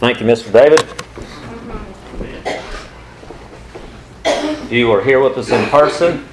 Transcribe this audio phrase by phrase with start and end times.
[0.00, 0.50] Thank you, Mr.
[0.50, 0.80] David.
[4.24, 6.26] If you are here with us in person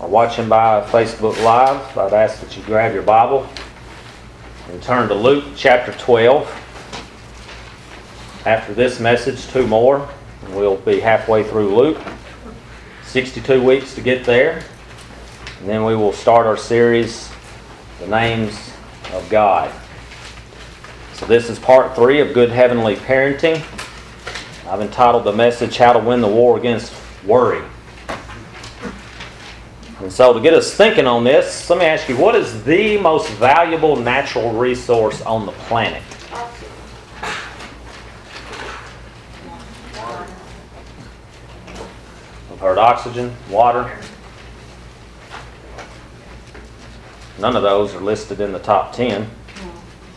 [0.00, 3.46] or watching by Facebook Live, I'd ask that you grab your Bible
[4.70, 6.48] and turn to Luke chapter 12.
[8.46, 10.08] After this message, two more,
[10.52, 12.00] we'll be halfway through Luke.
[13.02, 14.64] 62 weeks to get there.
[15.60, 17.30] And then we will start our series,
[18.00, 18.72] The Names
[19.12, 19.70] of God.
[21.16, 23.64] So, this is part three of Good Heavenly Parenting.
[24.68, 26.92] I've entitled the message, How to Win the War Against
[27.24, 27.64] Worry.
[30.00, 32.98] And so, to get us thinking on this, let me ask you what is the
[32.98, 36.02] most valuable natural resource on the planet?
[42.52, 43.90] I've heard oxygen, water.
[47.38, 49.30] None of those are listed in the top 10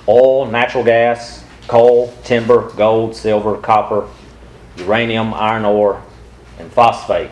[0.10, 4.10] oil, natural gas, coal, timber, gold, silver, copper,
[4.78, 6.02] uranium, iron ore,
[6.58, 7.30] and phosphate.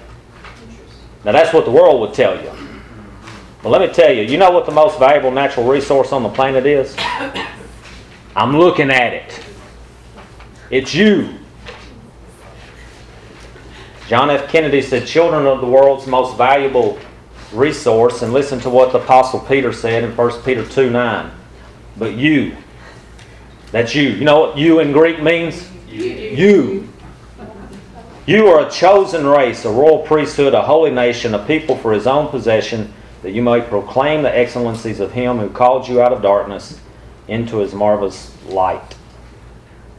[1.26, 2.52] Now that's what the world would tell you.
[3.64, 6.30] But let me tell you, you know what the most valuable natural resource on the
[6.30, 6.96] planet is?
[8.36, 9.44] I'm looking at it.
[10.70, 11.34] It's you.
[14.08, 14.50] John F.
[14.50, 17.00] Kennedy said, Children of the world's most valuable
[17.52, 21.32] resource, and listen to what the Apostle Peter said in 1 Peter 2 9.
[21.98, 22.56] But you,
[23.72, 24.10] that's you.
[24.10, 25.70] You know what you in Greek means?
[25.90, 26.88] You.
[28.26, 28.48] You.
[28.48, 32.30] Are a chosen race, a royal priesthood, a holy nation, a people for his own
[32.30, 36.80] possession, that you may proclaim the excellencies of him who called you out of darkness
[37.28, 38.96] into his marvelous light.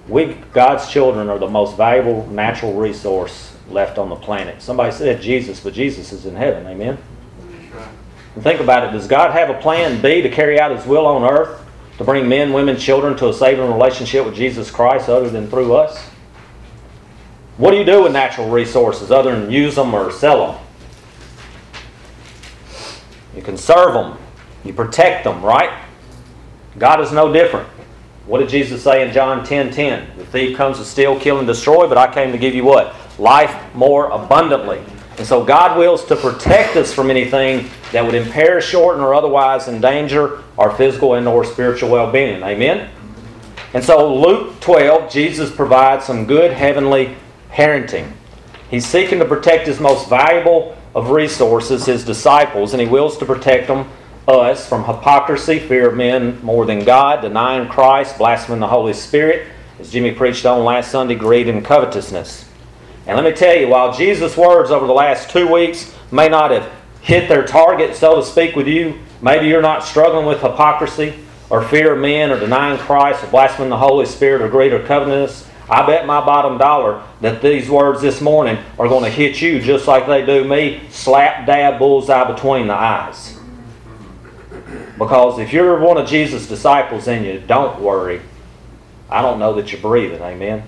[0.08, 4.62] We, God's children, are the most valuable natural resource left on the planet.
[4.62, 6.66] Somebody said Jesus, but Jesus is in heaven.
[6.66, 6.96] Amen?
[8.34, 8.92] And think about it.
[8.92, 11.60] Does God have a plan B to carry out his will on earth?
[11.98, 15.74] To bring men, women, children to a saving relationship with Jesus Christ other than through
[15.74, 16.08] us?
[17.56, 20.64] What do you do with natural resources other than use them or sell them?
[23.34, 24.16] You conserve them,
[24.64, 25.84] you protect them, right?
[26.78, 27.68] God is no different.
[28.26, 30.18] What did Jesus say in John 10 10?
[30.18, 32.94] The thief comes to steal, kill, and destroy, but I came to give you what?
[33.18, 34.80] Life more abundantly.
[35.16, 39.68] And so God wills to protect us from anything that would impair, shorten, or otherwise
[39.68, 42.42] endanger our physical and or spiritual well-being.
[42.42, 42.90] Amen?
[43.74, 47.16] And so Luke 12, Jesus provides some good heavenly
[47.50, 48.12] parenting.
[48.70, 53.26] He's seeking to protect his most valuable of resources, his disciples, and he wills to
[53.26, 53.88] protect them,
[54.26, 59.46] us, from hypocrisy, fear of men more than God, denying Christ, blaspheming the Holy Spirit,
[59.80, 62.44] as Jimmy preached on last Sunday, greed and covetousness.
[63.06, 66.50] And let me tell you, while Jesus' words over the last two weeks may not
[66.50, 66.70] have
[67.08, 71.14] hit their target, so to speak, with you, maybe you're not struggling with hypocrisy
[71.48, 74.84] or fear of men or denying Christ or blaspheming the Holy Spirit or greed or
[74.84, 75.48] covetousness.
[75.70, 79.58] I bet my bottom dollar that these words this morning are going to hit you
[79.58, 83.38] just like they do me slap dab bullseye between the eyes.
[84.98, 88.20] Because if you're one of Jesus' disciples and you don't worry,
[89.08, 90.20] I don't know that you're breathing.
[90.20, 90.62] Amen.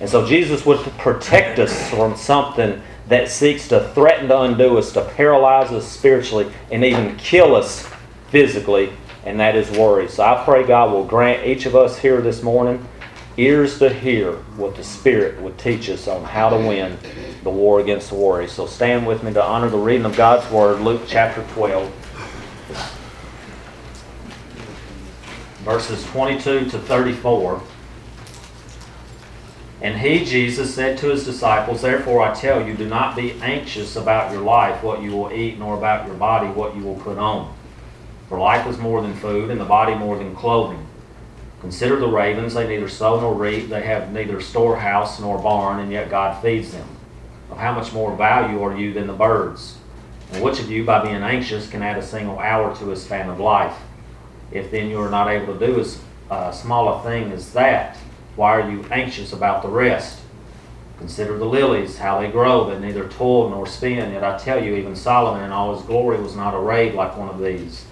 [0.00, 4.92] And so Jesus would protect us from something that seeks to threaten to undo us,
[4.92, 7.88] to paralyze us spiritually, and even kill us
[8.30, 8.92] physically,
[9.24, 10.08] and that is worry.
[10.08, 12.86] So I pray God will grant each of us here this morning
[13.36, 16.98] ears to hear what the Spirit would teach us on how to win
[17.42, 18.46] the war against worry.
[18.46, 21.90] So stand with me to honor the reading of God's Word, Luke chapter 12,
[25.64, 27.62] verses 22 to 34.
[29.82, 33.96] And he, Jesus, said to his disciples, Therefore I tell you, do not be anxious
[33.96, 37.18] about your life, what you will eat, nor about your body, what you will put
[37.18, 37.52] on.
[38.28, 40.86] For life is more than food, and the body more than clothing.
[41.60, 45.90] Consider the ravens, they neither sow nor reap, they have neither storehouse nor barn, and
[45.90, 46.88] yet God feeds them.
[47.50, 49.78] Of how much more value are you than the birds?
[50.30, 53.28] And which of you, by being anxious, can add a single hour to his span
[53.28, 53.76] of life?
[54.52, 56.00] If then you are not able to do as
[56.30, 57.96] uh, small a thing as that,
[58.36, 60.20] why are you anxious about the rest?
[60.98, 64.12] Consider the lilies, how they grow, they neither toil nor spin.
[64.12, 67.28] Yet I tell you, even Solomon in all his glory was not arrayed like one
[67.28, 67.86] of these.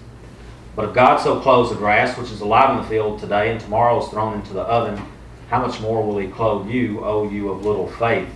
[0.76, 3.60] But if God so clothes the grass, which is alive in the field today, and
[3.60, 5.02] tomorrow is thrown into the oven,
[5.48, 8.28] how much more will he clothe you, O you of little faith?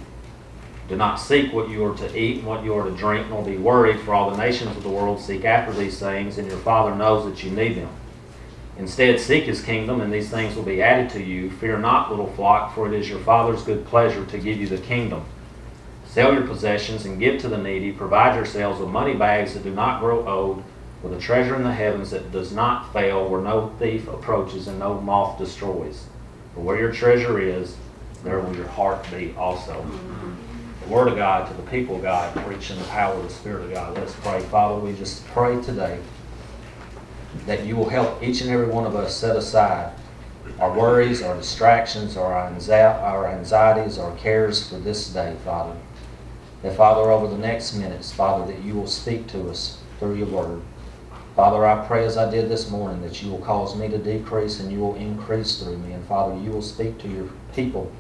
[0.89, 3.45] Do not seek what you are to eat and what you are to drink, nor
[3.45, 6.59] be worried, for all the nations of the world seek after these things, and your
[6.59, 7.89] Father knows that you need them.
[8.77, 11.51] Instead, seek his kingdom, and these things will be added to you.
[11.51, 14.79] Fear not, little flock, for it is your Father's good pleasure to give you the
[14.79, 15.25] kingdom.
[16.07, 17.93] Sell your possessions and give to the needy.
[17.93, 20.65] Provide yourselves with money bags that do not grow old,
[21.03, 24.79] with a treasure in the heavens that does not fail, where no thief approaches and
[24.81, 26.07] no moth destroys.
[26.55, 27.77] For where your treasure is,
[28.25, 29.87] there will your heart be also.
[30.83, 33.67] The Word of God to the people of God, preaching the power of the Spirit
[33.67, 33.97] of God.
[33.97, 34.41] Let's pray.
[34.41, 35.99] Father, we just pray today
[37.47, 39.93] that you will help each and every one of us set aside
[40.61, 45.77] our worries, our distractions, our anxieties, our cares for this day, Father.
[46.63, 50.27] That, Father, over the next minutes, Father, that you will speak to us through your
[50.27, 50.63] word.
[51.37, 54.61] Father, I pray as I did this morning that you will cause me to decrease
[54.61, 55.93] and you will increase through me.
[55.93, 57.91] And Father, you will speak to your people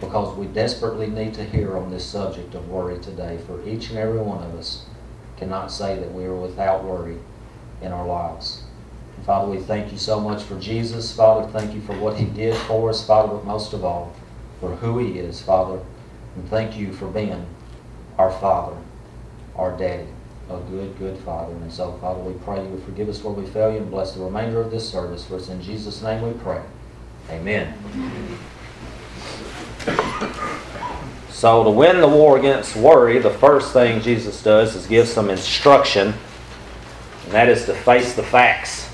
[0.00, 3.38] because we desperately need to hear on this subject of worry today.
[3.46, 4.86] For each and every one of us
[5.36, 7.18] cannot say that we are without worry
[7.80, 8.64] in our lives.
[9.24, 11.14] Father, we thank you so much for Jesus.
[11.14, 14.14] Father, thank you for what he did for us, Father, but most of all,
[14.60, 15.80] for who he is, Father.
[16.36, 17.46] And thank you for being
[18.18, 18.76] our Father,
[19.56, 20.08] our Daddy
[20.50, 21.52] a good, good Father.
[21.52, 24.12] And so, Father, we pray you would forgive us where we fail you and bless
[24.12, 25.24] the remainder of this service.
[25.24, 26.60] For it's in Jesus' name we pray.
[27.30, 27.74] Amen.
[31.30, 35.30] So, to win the war against worry, the first thing Jesus does is give some
[35.30, 36.14] instruction,
[37.24, 38.89] and that is to face the facts.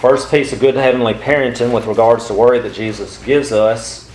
[0.00, 4.08] First piece of good heavenly parenting with regards to worry that Jesus gives us,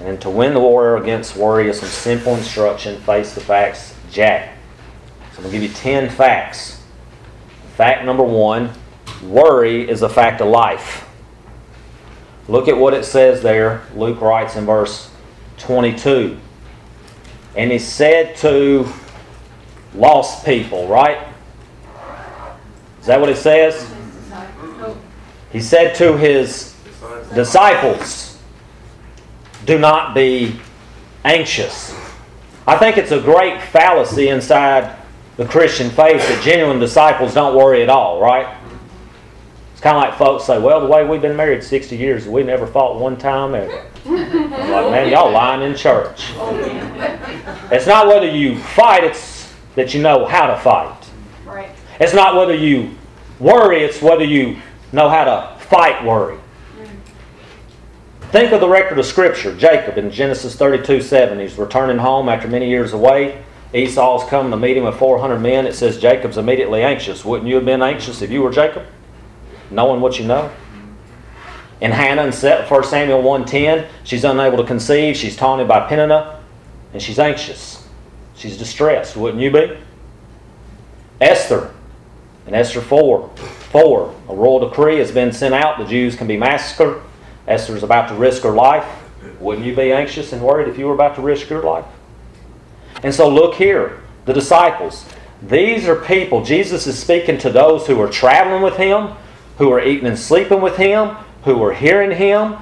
[0.00, 4.56] and to win the war against worry is some simple instruction face the facts Jack.
[5.32, 6.82] So I'm going to give you 10 facts.
[7.76, 8.70] Fact number one
[9.22, 11.06] worry is a fact of life.
[12.48, 13.82] Look at what it says there.
[13.94, 15.10] Luke writes in verse
[15.58, 16.38] 22.
[17.54, 18.90] And he said to
[19.94, 21.18] lost people, right?
[23.00, 23.92] Is that what it says?
[25.52, 26.74] He said to his
[27.34, 28.38] disciples,
[29.64, 30.58] Do not be
[31.24, 31.94] anxious.
[32.66, 34.96] I think it's a great fallacy inside
[35.36, 38.56] the Christian faith that genuine disciples don't worry at all, right?
[39.72, 42.42] It's kind of like folks say, well, the way we've been married 60 years, we
[42.42, 43.84] never fought one time ever.
[44.06, 46.32] I'm like, man, y'all lying in church.
[47.70, 50.96] It's not whether you fight, it's that you know how to fight.
[51.44, 51.70] Right.
[52.00, 52.96] It's not whether you
[53.38, 54.56] worry, it's whether you
[54.96, 56.38] know how to fight worry.
[58.32, 59.54] Think of the record of Scripture.
[59.54, 61.38] Jacob in Genesis 32 7.
[61.38, 63.44] He's returning home after many years away.
[63.72, 65.66] Esau's coming to meet him with 400 men.
[65.66, 67.24] It says Jacob's immediately anxious.
[67.24, 68.84] Wouldn't you have been anxious if you were Jacob?
[69.70, 70.50] Knowing what you know?
[71.80, 75.16] In Hannah in 1 Samuel 1.10, she's unable to conceive.
[75.16, 76.42] She's taunted by Peninnah,
[76.94, 77.86] and she's anxious.
[78.34, 79.16] She's distressed.
[79.16, 79.76] Wouldn't you be?
[81.20, 81.74] Esther
[82.46, 83.30] in Esther 4,
[83.76, 85.76] 4, a royal decree has been sent out.
[85.76, 87.02] The Jews can be massacred.
[87.46, 88.86] Esther's about to risk her life.
[89.38, 91.84] Wouldn't you be anxious and worried if you were about to risk your life?
[93.02, 95.04] And so look here, the disciples.
[95.42, 99.14] These are people, Jesus is speaking to those who are traveling with him,
[99.58, 101.10] who are eating and sleeping with him,
[101.44, 102.54] who are hearing him,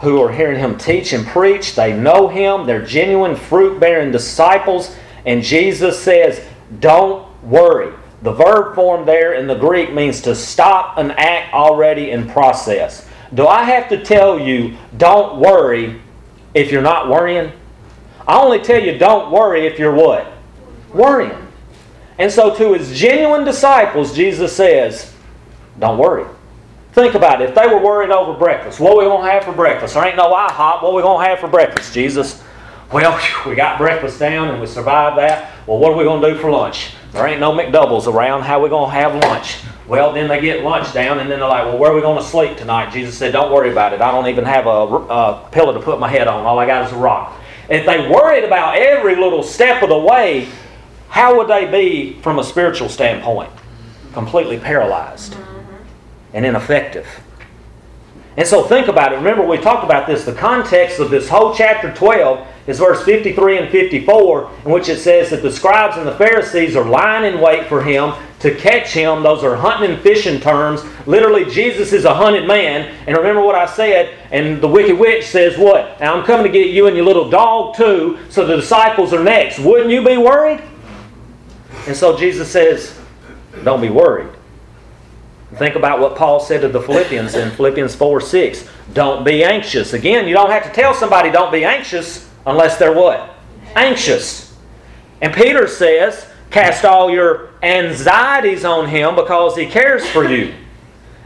[0.00, 1.76] who are hearing him teach and preach.
[1.76, 4.94] They know him, they're genuine fruit bearing disciples.
[5.24, 6.44] And Jesus says,
[6.78, 7.94] Don't worry.
[8.22, 13.08] The verb form there in the Greek means to stop an act already in process.
[13.34, 16.00] Do I have to tell you, don't worry
[16.54, 17.52] if you're not worrying?
[18.26, 20.32] I only tell you, don't worry if you're what?
[20.92, 21.46] Worrying.
[22.18, 25.14] And so, to his genuine disciples, Jesus says,
[25.78, 26.26] don't worry.
[26.92, 27.50] Think about it.
[27.50, 29.94] If they were worried over breakfast, what we going to have for breakfast?
[29.94, 30.82] There ain't no IHOP.
[30.82, 32.42] What we going to have for breakfast, Jesus?
[32.92, 35.52] Well, we got breakfast down and we survived that.
[35.66, 36.94] Well, what are we going to do for lunch?
[37.12, 38.42] There ain't no McDoubles around.
[38.42, 39.58] How are we going to have lunch?
[39.86, 42.18] Well, then they get lunch down, and then they're like, Well, where are we going
[42.18, 42.92] to sleep tonight?
[42.92, 44.00] Jesus said, Don't worry about it.
[44.02, 46.44] I don't even have a, a pillow to put my head on.
[46.44, 47.40] All I got is a rock.
[47.70, 50.48] If they worried about every little step of the way,
[51.08, 53.50] how would they be from a spiritual standpoint?
[54.12, 55.84] Completely paralyzed mm-hmm.
[56.34, 57.06] and ineffective.
[58.36, 59.16] And so think about it.
[59.16, 60.24] Remember, we talked about this.
[60.24, 64.98] The context of this whole chapter 12 is verse 53 and 54, in which it
[64.98, 68.92] says that the scribes and the Pharisees are lying in wait for him to catch
[68.92, 69.22] him.
[69.22, 70.84] Those are hunting and fishing terms.
[71.06, 72.94] Literally, Jesus is a hunted man.
[73.06, 75.98] And remember what I said, and the wicked witch says, What?
[75.98, 79.24] Now I'm coming to get you and your little dog too, so the disciples are
[79.24, 79.58] next.
[79.58, 80.62] Wouldn't you be worried?
[81.86, 83.00] And so Jesus says,
[83.64, 84.28] Don't be worried.
[85.54, 88.68] Think about what Paul said to the Philippians in Philippians 4 6.
[88.92, 89.94] Don't be anxious.
[89.94, 93.34] Again, you don't have to tell somebody don't be anxious unless they're what?
[93.74, 94.56] Anxious.
[95.20, 100.54] And Peter says, cast all your anxieties on him because he cares for you.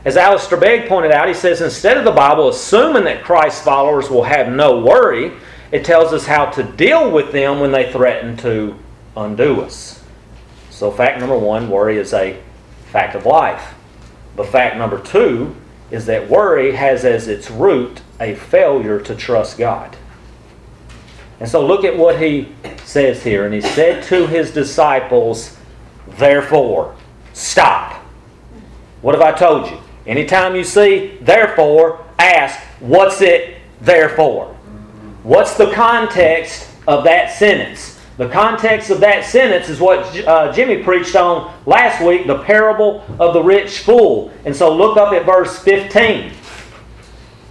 [0.05, 4.11] As Alistair Begg pointed out, he says instead of the Bible assuming that Christ's followers
[4.11, 5.33] will have no worry,
[5.71, 8.77] it tells us how to deal with them when they threaten to
[9.17, 10.03] undo us.
[10.71, 12.41] So, fact number one worry is a
[12.87, 13.75] fact of life.
[14.35, 15.55] But fact number two
[15.93, 19.97] is that worry has as its root a failure to trust God.
[21.43, 23.47] And so look at what he says here.
[23.47, 25.57] And he said to his disciples,
[26.11, 26.95] Therefore,
[27.33, 27.95] stop.
[29.01, 29.81] What have I told you?
[30.07, 34.55] Anytime you see therefore, ask, What's it there for?
[35.25, 37.99] What's the context of that sentence?
[38.19, 43.05] The context of that sentence is what uh, Jimmy preached on last week the parable
[43.19, 44.31] of the rich fool.
[44.45, 46.35] And so look up at verse 15.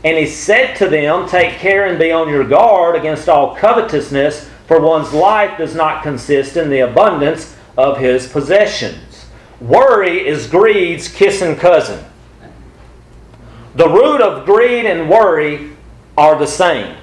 [0.04, 4.50] And he said to them, Take care and be on your guard against all covetousness,
[4.68, 9.28] for one's life does not consist in the abundance of his possessions.
[9.60, 12.04] Worry is greed's kissing cousin.
[13.76, 15.72] The root of greed and worry
[16.18, 16.96] are the same.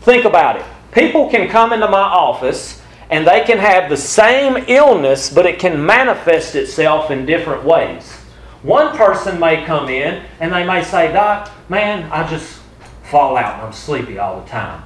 [0.00, 0.64] Think about it.
[0.92, 5.58] People can come into my office and they can have the same illness, but it
[5.58, 8.19] can manifest itself in different ways.
[8.62, 12.60] One person may come in and they may say, Doc, man, I just
[13.04, 14.82] fall out and I'm sleepy all the time.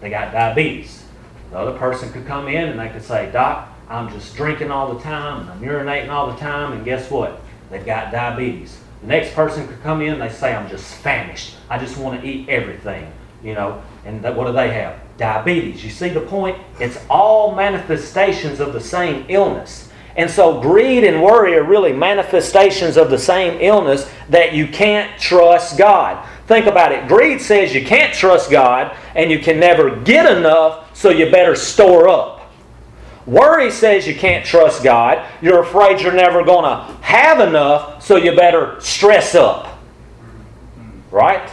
[0.00, 1.04] They got diabetes.
[1.50, 4.94] The other person could come in and they could say, Doc, I'm just drinking all
[4.94, 7.42] the time and I'm urinating all the time, and guess what?
[7.70, 8.78] They've got diabetes.
[9.02, 11.56] The next person could come in and they say, I'm just famished.
[11.68, 13.12] I just want to eat everything.
[13.42, 14.98] You know, and what do they have?
[15.16, 15.82] Diabetes.
[15.84, 16.58] You see the point?
[16.78, 19.89] It's all manifestations of the same illness.
[20.20, 25.18] And so greed and worry are really manifestations of the same illness that you can't
[25.18, 26.28] trust God.
[26.46, 27.08] Think about it.
[27.08, 31.56] Greed says you can't trust God and you can never get enough, so you better
[31.56, 32.52] store up.
[33.24, 35.26] Worry says you can't trust God.
[35.40, 39.78] You're afraid you're never going to have enough, so you better stress up.
[41.10, 41.50] Right?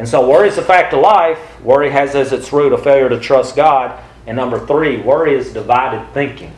[0.00, 1.62] And so worry is a fact of life.
[1.62, 4.02] Worry has as its root a failure to trust God.
[4.26, 6.52] And number three, worry is divided thinking.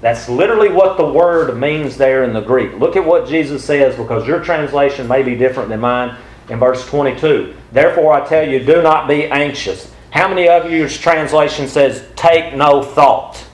[0.00, 2.74] That's literally what the word means there in the Greek.
[2.74, 6.16] Look at what Jesus says because your translation may be different than mine
[6.48, 7.54] in verse 22.
[7.72, 9.92] Therefore, I tell you, do not be anxious.
[10.10, 13.44] How many of your translation says, take no thought?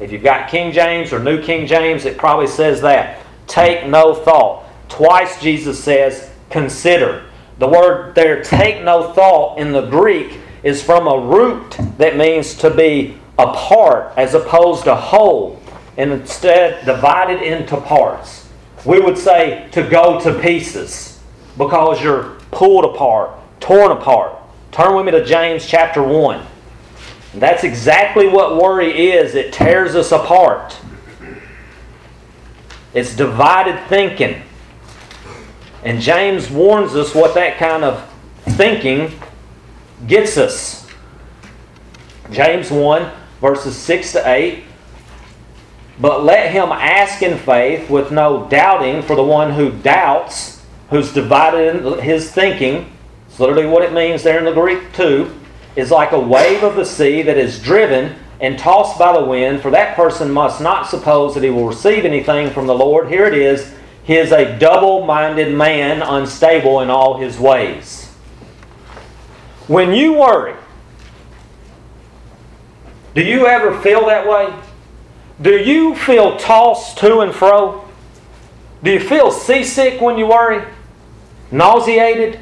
[0.00, 3.20] If you've got King James or New King James, it probably says that.
[3.46, 4.64] Take no thought.
[4.88, 7.24] Twice Jesus says, consider.
[7.58, 12.54] The word there, take no thought, in the Greek is from a root that means
[12.54, 15.60] to be apart as opposed to whole,
[15.96, 18.48] and instead divided into parts.
[18.84, 21.20] We would say to go to pieces
[21.56, 24.36] because you're pulled apart, torn apart.
[24.72, 26.44] Turn with me to James chapter 1.
[27.32, 30.76] And that's exactly what worry is it tears us apart.
[32.92, 34.42] It's divided thinking.
[35.82, 38.08] And James warns us what that kind of
[38.50, 39.12] thinking
[40.06, 40.88] gets us.
[42.30, 43.10] James 1,
[43.40, 44.64] verses 6 to 8.
[46.00, 51.12] But let him ask in faith with no doubting, for the one who doubts, who's
[51.12, 52.90] divided in his thinking,
[53.28, 55.32] it's literally what it means there in the Greek too,
[55.76, 59.60] is like a wave of the sea that is driven and tossed by the wind,
[59.60, 63.08] for that person must not suppose that he will receive anything from the Lord.
[63.08, 63.74] Here it is
[64.04, 68.06] he is a double minded man, unstable in all his ways.
[69.66, 70.54] When you worry,
[73.14, 74.52] do you ever feel that way?
[75.40, 77.88] Do you feel tossed to and fro?
[78.82, 80.64] Do you feel seasick when you worry?
[81.50, 82.40] Nauseated?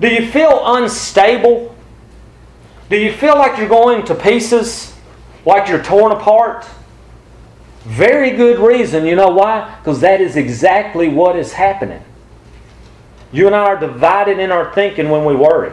[0.00, 1.74] Do you feel unstable?
[2.88, 4.94] Do you feel like you're going to pieces?
[5.44, 6.66] Like you're torn apart?
[7.84, 9.06] Very good reason.
[9.06, 9.76] You know why?
[9.78, 12.02] Because that is exactly what is happening.
[13.32, 15.72] You and I are divided in our thinking when we worry.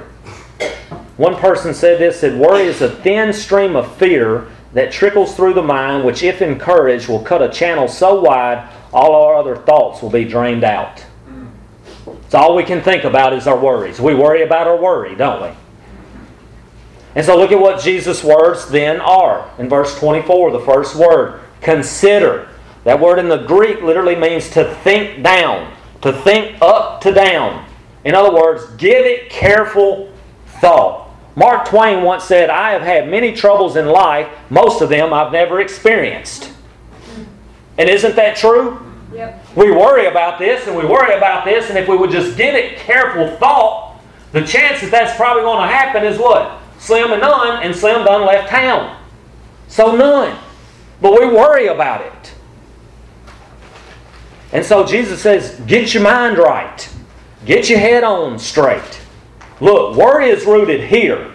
[1.18, 5.56] One person said this said, Worry is a thin stream of fear that trickles through
[5.56, 10.02] the mind, which, if encouraged, will cut a channel so wide all our other thoughts
[10.02, 11.04] will be drained out.
[12.26, 14.00] It's all we can think about is our worries.
[14.00, 15.58] We worry about our worry, don't we?
[17.16, 19.50] And so look at what Jesus' words then are.
[19.58, 22.50] In verse 24, the first word Consider.
[22.84, 27.66] That word in the Greek literally means to think down, to think up to down.
[28.06, 30.14] In other words, give it careful
[30.62, 31.07] thought.
[31.38, 35.32] Mark Twain once said, I have had many troubles in life, most of them I've
[35.32, 36.51] never experienced.
[37.77, 38.82] And isn't that true?
[39.13, 39.56] Yep.
[39.56, 42.56] We worry about this and we worry about this, and if we would just give
[42.56, 44.00] it careful thought,
[44.32, 46.60] the chance that that's probably going to happen is what?
[46.79, 49.00] Slim and none, and Slim done left town.
[49.67, 50.36] So none.
[51.01, 52.34] But we worry about it.
[54.53, 56.89] And so Jesus says, get your mind right.
[57.46, 59.01] Get your head on straight.
[59.60, 61.34] Look, worry is rooted here.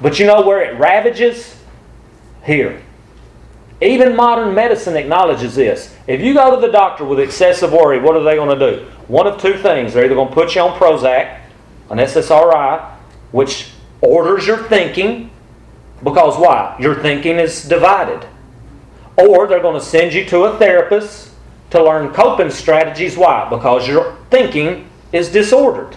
[0.00, 1.56] But you know where it ravages?
[2.44, 2.82] Here.
[3.82, 5.94] Even modern medicine acknowledges this.
[6.06, 8.86] If you go to the doctor with excessive worry, what are they going to do?
[9.08, 9.94] One of two things.
[9.94, 11.40] They're either going to put you on Prozac,
[11.88, 12.90] an SSRI,
[13.32, 13.70] which
[14.02, 15.30] orders your thinking,
[16.02, 16.76] because why?
[16.78, 18.26] Your thinking is divided.
[19.16, 21.30] Or they're going to send you to a therapist
[21.70, 23.16] to learn coping strategies.
[23.16, 23.48] Why?
[23.48, 25.96] Because your thinking is disordered.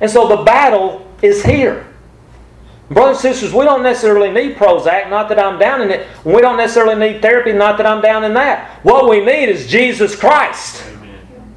[0.00, 1.86] And so the battle is here.
[2.90, 6.06] Brothers and sisters, we don't necessarily need Prozac, not that I'm down in it.
[6.24, 8.84] We don't necessarily need therapy, not that I'm down in that.
[8.84, 10.84] What we need is Jesus Christ.
[10.88, 11.54] Amen.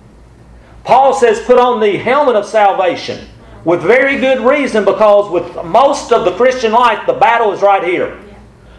[0.85, 3.27] Paul says, put on the helmet of salvation
[3.65, 7.83] with very good reason because with most of the Christian life, the battle is right
[7.83, 8.17] here.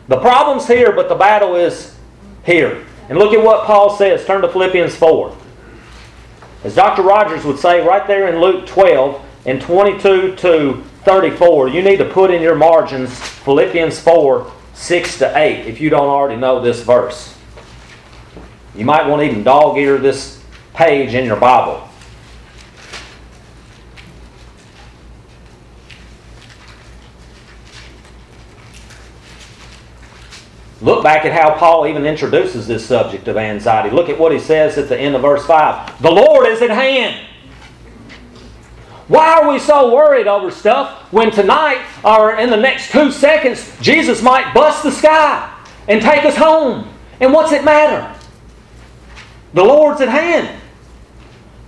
[0.08, 1.94] The problem's here, but the battle is
[2.46, 2.86] here.
[3.10, 4.24] And look at what Paul says.
[4.24, 5.36] Turn to Philippians 4.
[6.64, 7.02] As Dr.
[7.02, 12.04] Rogers would say right there in Luke 12 and 22 to 34, you need to
[12.04, 16.82] put in your margins Philippians 4 6 to 8 if you don't already know this
[16.82, 17.34] verse.
[18.76, 21.88] You might want to even dog ear this page in your Bible.
[30.82, 33.96] Look back at how Paul even introduces this subject of anxiety.
[33.96, 36.02] Look at what he says at the end of verse 5.
[36.02, 37.24] The Lord is at hand.
[39.08, 43.72] Why are we so worried over stuff when tonight or in the next two seconds
[43.80, 45.50] Jesus might bust the sky
[45.88, 46.88] and take us home?
[47.20, 48.14] And what's it matter?
[49.54, 50.60] The Lord's at hand.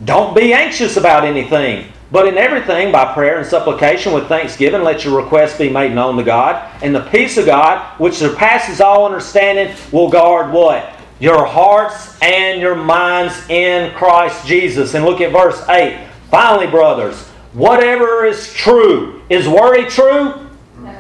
[0.05, 1.91] Don't be anxious about anything.
[2.13, 6.17] But in everything, by prayer and supplication with thanksgiving, let your requests be made known
[6.17, 6.69] to God.
[6.83, 10.93] And the peace of God, which surpasses all understanding, will guard what?
[11.21, 14.95] Your hearts and your minds in Christ Jesus.
[14.95, 16.09] And look at verse 8.
[16.31, 20.49] Finally, brothers, whatever is true, is worry true?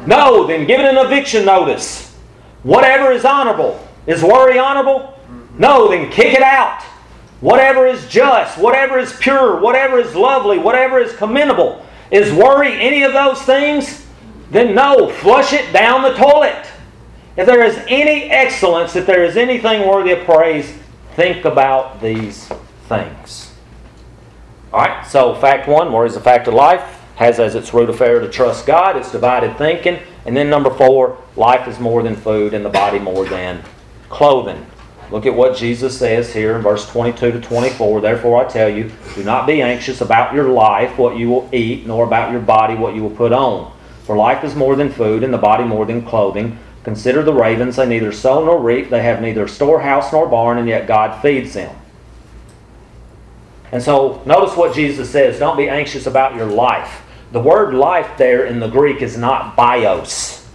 [0.07, 0.47] No.
[0.47, 2.14] then give it an eviction notice.
[2.62, 5.00] Whatever is honorable, is worry honorable?
[5.00, 5.59] Mm-hmm.
[5.59, 6.83] No, then kick it out.
[7.40, 13.02] Whatever is just, whatever is pure, whatever is lovely, whatever is commendable, is worry any
[13.02, 14.07] of those things?
[14.50, 16.66] Then no, flush it down the toilet.
[17.37, 20.70] If there is any excellence, if there is anything worthy of praise,
[21.14, 22.51] think about these
[22.88, 23.50] things.
[24.72, 27.90] All right, so fact one worry is a fact of life, has as its root
[27.90, 29.98] affair to trust God, it's divided thinking.
[30.26, 33.64] And then number four, life is more than food and the body more than
[34.11, 34.64] clothing.
[35.11, 38.00] Look at what Jesus says here in verse 22 to 24.
[38.00, 41.85] Therefore, I tell you, do not be anxious about your life, what you will eat,
[41.85, 43.72] nor about your body, what you will put on.
[44.04, 46.61] For life is more than food, and the body more than clothing.
[46.85, 50.68] Consider the ravens, they neither sow nor reap, they have neither storehouse nor barn, and
[50.68, 51.74] yet God feeds them.
[53.72, 57.02] And so, notice what Jesus says don't be anxious about your life.
[57.33, 60.48] The word life there in the Greek is not bios.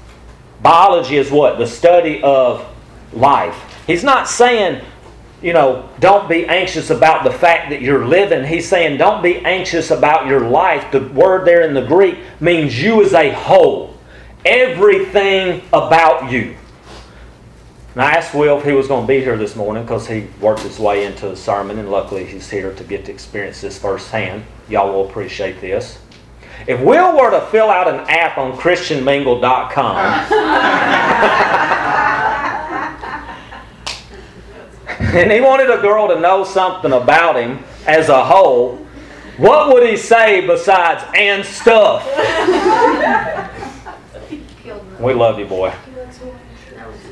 [0.62, 1.58] Biology is what?
[1.58, 2.68] The study of
[3.14, 3.56] life.
[3.88, 4.84] He's not saying,
[5.42, 8.44] you know, don't be anxious about the fact that you're living.
[8.44, 10.92] He's saying, don't be anxious about your life.
[10.92, 13.96] The word there in the Greek means you as a whole,
[14.44, 16.58] everything about you.
[17.96, 20.28] And I asked Will if he was going to be here this morning because he
[20.42, 23.78] worked his way into the sermon, and luckily he's here to get to experience this
[23.78, 24.44] firsthand.
[24.68, 26.00] Y'all will appreciate this.
[26.68, 29.96] If Will were to fill out an app on ChristianMingle.com,
[35.16, 38.76] and he wanted a girl to know something about him as a whole,
[39.38, 42.06] what would he say besides and stuff?
[45.00, 45.74] we love you, boy.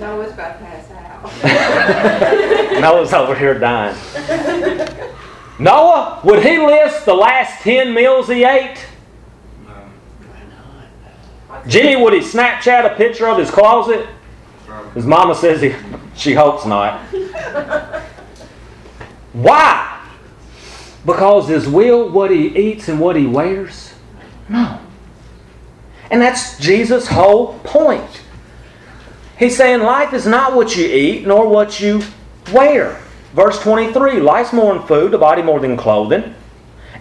[0.04, 2.82] Noah's about to pass out.
[2.82, 3.96] Noah's over here dying.
[5.58, 8.86] Noah, would he list the last 10 meals he ate?
[11.68, 14.06] Jimmy, would he Snapchat a picture of his closet?
[14.94, 15.74] His mama says he,
[16.16, 17.00] she hopes not.
[19.32, 20.06] Why?
[21.06, 23.94] Because his will what he eats and what he wears?
[24.50, 24.82] No.
[26.12, 28.23] And that's Jesus' whole point.
[29.38, 32.04] He's saying life is not what you eat nor what you
[32.52, 33.00] wear.
[33.34, 36.36] Verse 23 life's more than food, the body more than clothing.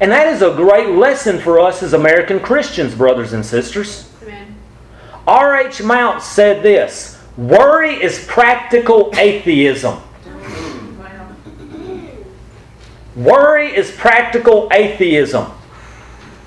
[0.00, 4.10] And that is a great lesson for us as American Christians, brothers and sisters.
[5.26, 5.82] R.H.
[5.82, 10.00] Mounce said this Worry is practical atheism.
[13.14, 15.52] Worry is practical atheism.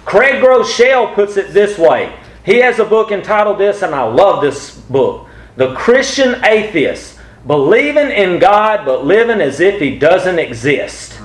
[0.04, 2.16] Craig Groeschel puts it this way.
[2.44, 5.25] He has a book entitled this, and I love this book
[5.56, 7.16] The Christian Atheist
[7.48, 11.20] Believing in God but living as if He doesn't exist.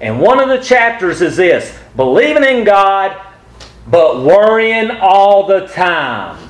[0.00, 3.20] And one of the chapters is this believing in God
[3.86, 6.48] but worrying all the time.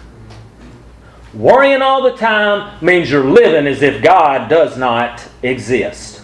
[1.34, 6.22] Worrying all the time means you're living as if God does not exist.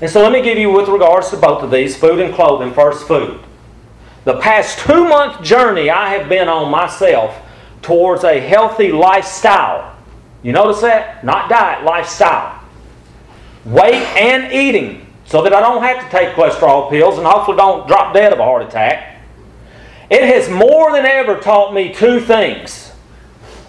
[0.00, 2.72] And so let me give you, with regards to both of these, food and clothing,
[2.72, 3.40] first food.
[4.24, 7.34] The past two month journey I have been on myself
[7.82, 9.96] towards a healthy lifestyle.
[10.42, 11.24] You notice that?
[11.24, 12.60] Not diet, lifestyle.
[13.64, 17.86] Weight and eating so that I don't have to take cholesterol pills and hopefully don't
[17.86, 19.22] drop dead of a heart attack.
[20.10, 22.88] It has more than ever taught me two things.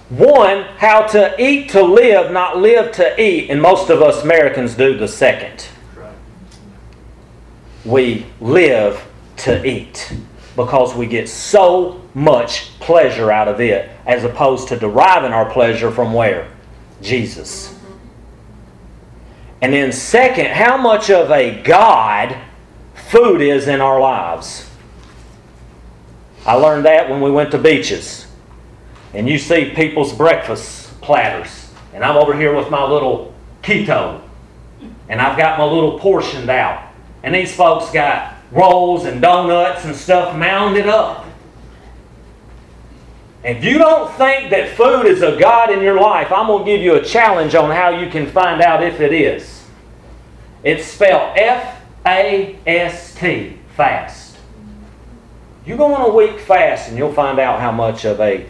[0.09, 4.75] One, how to eat to live, not live to eat, and most of us Americans
[4.75, 5.67] do the second.
[7.85, 9.05] We live
[9.37, 10.13] to eat
[10.55, 15.91] because we get so much pleasure out of it as opposed to deriving our pleasure
[15.91, 16.51] from where?
[17.01, 17.77] Jesus.
[19.61, 22.35] And then, second, how much of a God
[23.11, 24.69] food is in our lives.
[26.45, 28.25] I learned that when we went to beaches.
[29.13, 31.71] And you see people's breakfast platters.
[31.93, 34.21] And I'm over here with my little keto.
[35.09, 36.89] And I've got my little portioned out.
[37.21, 41.25] And these folks got rolls and donuts and stuff mounded up.
[43.43, 46.71] If you don't think that food is a God in your life, I'm going to
[46.71, 49.63] give you a challenge on how you can find out if it is.
[50.63, 54.37] It's spelled F A S T, fast.
[55.65, 58.45] You go on a week fast and you'll find out how much of a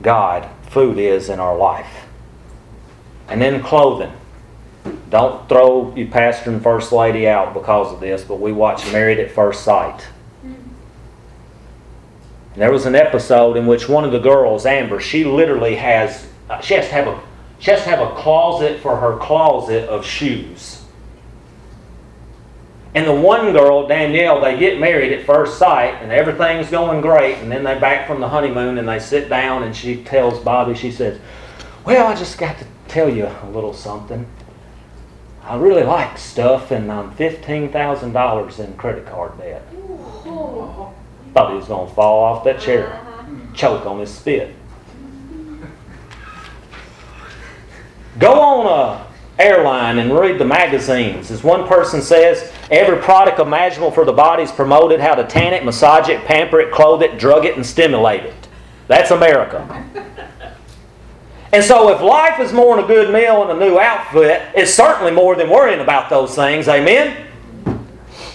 [0.00, 2.06] God food is in our life.
[3.28, 4.12] And then clothing.
[5.10, 9.18] Don't throw your pastor and first lady out because of this, but we watched Married
[9.18, 10.06] at First Sight.
[10.44, 10.72] And
[12.54, 16.28] There was an episode in which one of the girls, Amber, she literally has
[16.62, 17.20] she has to have a
[17.58, 20.84] she has to have a closet for her closet of shoes.
[22.94, 27.36] And the one girl, Danielle, they get married at first sight and everything's going great.
[27.36, 30.74] And then they back from the honeymoon and they sit down and she tells Bobby,
[30.74, 31.20] she says,
[31.84, 34.26] Well, I just got to tell you a little something.
[35.42, 39.66] I really like stuff and um, I'm $15,000 in credit card debt.
[39.72, 43.24] Thought he was going to fall off that chair, uh-huh.
[43.54, 44.54] choke on his spit.
[48.18, 51.30] Go on a airline and read the magazines.
[51.30, 55.54] As one person says, every product imaginable for the body is promoted how to tan
[55.54, 58.48] it, massage it, pamper it, clothe it, drug it, and stimulate it.
[58.86, 59.66] That's America.
[61.52, 64.72] And so, if life is more than a good meal and a new outfit, it's
[64.72, 66.68] certainly more than worrying about those things.
[66.68, 67.26] Amen?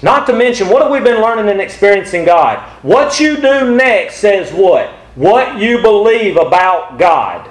[0.01, 2.59] Not to mention, what have we been learning and experiencing God?
[2.83, 4.89] What you do next says what?
[5.15, 7.49] What you believe about God.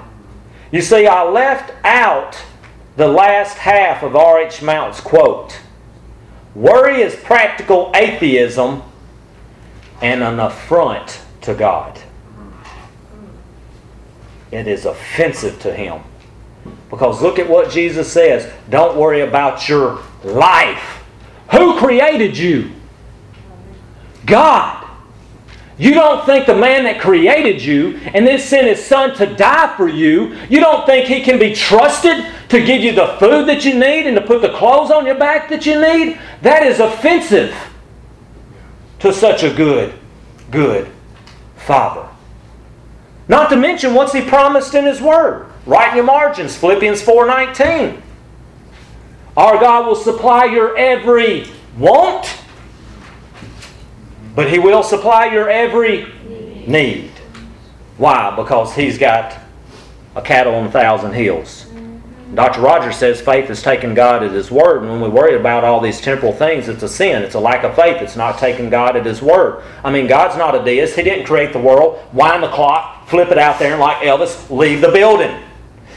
[0.71, 2.39] You see, I left out
[2.95, 4.61] the last half of R.H.
[4.61, 5.59] Mounce's quote.
[6.53, 8.83] Worry is practical atheism
[10.01, 11.99] and an affront to God.
[14.55, 16.01] It is offensive to Him.
[16.89, 21.03] Because look at what Jesus says don't worry about your life.
[21.51, 22.71] Who created you?
[24.25, 24.83] God.
[25.77, 29.75] You don't think the man that created you and then sent his son to die
[29.75, 33.65] for you, you don't think he can be trusted to give you the food that
[33.65, 36.17] you need and to put the clothes on your back that you need?
[36.43, 37.53] That is offensive
[38.99, 39.93] to such a good,
[40.49, 40.89] good
[41.57, 42.07] Father.
[43.27, 45.47] Not to mention what's he promised in his word.
[45.65, 48.01] Write in your margins, Philippians 4:19.
[49.35, 52.37] Our God will supply your every want,
[54.35, 56.07] but he will supply your every
[56.67, 57.11] need.
[57.97, 58.33] Why?
[58.35, 59.37] Because he's got
[60.15, 61.65] a cattle on a thousand hills.
[62.33, 62.61] Dr.
[62.61, 65.79] Rogers says faith is taking God at His word, and when we worry about all
[65.79, 67.21] these temporal things, it's a sin.
[67.21, 68.01] It's a lack of faith.
[68.01, 69.63] It's not taking God at His word.
[69.83, 70.95] I mean, God's not a deist.
[70.95, 74.49] He didn't create the world, wind the clock, flip it out there, and like Elvis,
[74.49, 75.41] leave the building.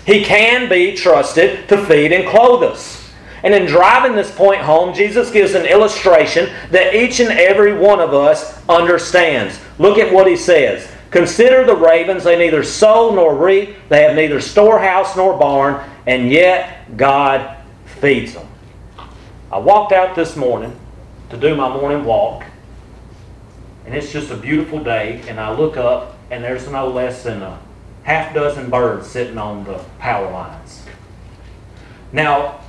[0.06, 3.10] He can be trusted to feed and clothe us.
[3.42, 8.00] And in driving this point home, Jesus gives an illustration that each and every one
[8.00, 9.60] of us understands.
[9.78, 10.90] Look at what he says.
[11.10, 16.30] Consider the ravens, they neither sow nor reap, they have neither storehouse nor barn, and
[16.30, 17.56] yet God
[18.00, 18.46] feeds them.
[19.50, 20.78] I walked out this morning
[21.30, 22.44] to do my morning walk,
[23.86, 27.42] and it's just a beautiful day, and I look up, and there's no less than
[27.42, 27.58] a
[28.02, 30.84] half dozen birds sitting on the power lines.
[32.12, 32.60] Now,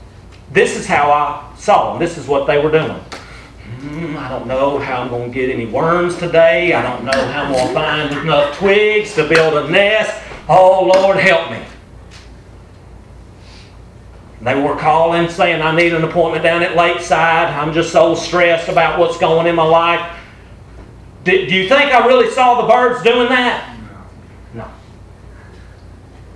[0.52, 2.00] this is how I saw them.
[2.00, 3.00] This is what they were doing.
[3.80, 6.74] Mm, I don't know how I'm going to get any worms today.
[6.74, 10.22] I don't know how I'm going to find enough twigs to build a nest.
[10.50, 11.64] Oh, Lord, help me.
[14.42, 17.54] They were calling saying, I need an appointment down at Lakeside.
[17.54, 20.19] I'm just so stressed about what's going in my life.
[21.30, 23.78] Do, do you think I really saw the birds doing that?
[24.54, 24.68] No.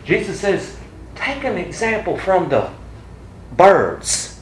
[0.06, 0.78] Jesus says,
[1.16, 2.70] take an example from the
[3.58, 4.40] birds.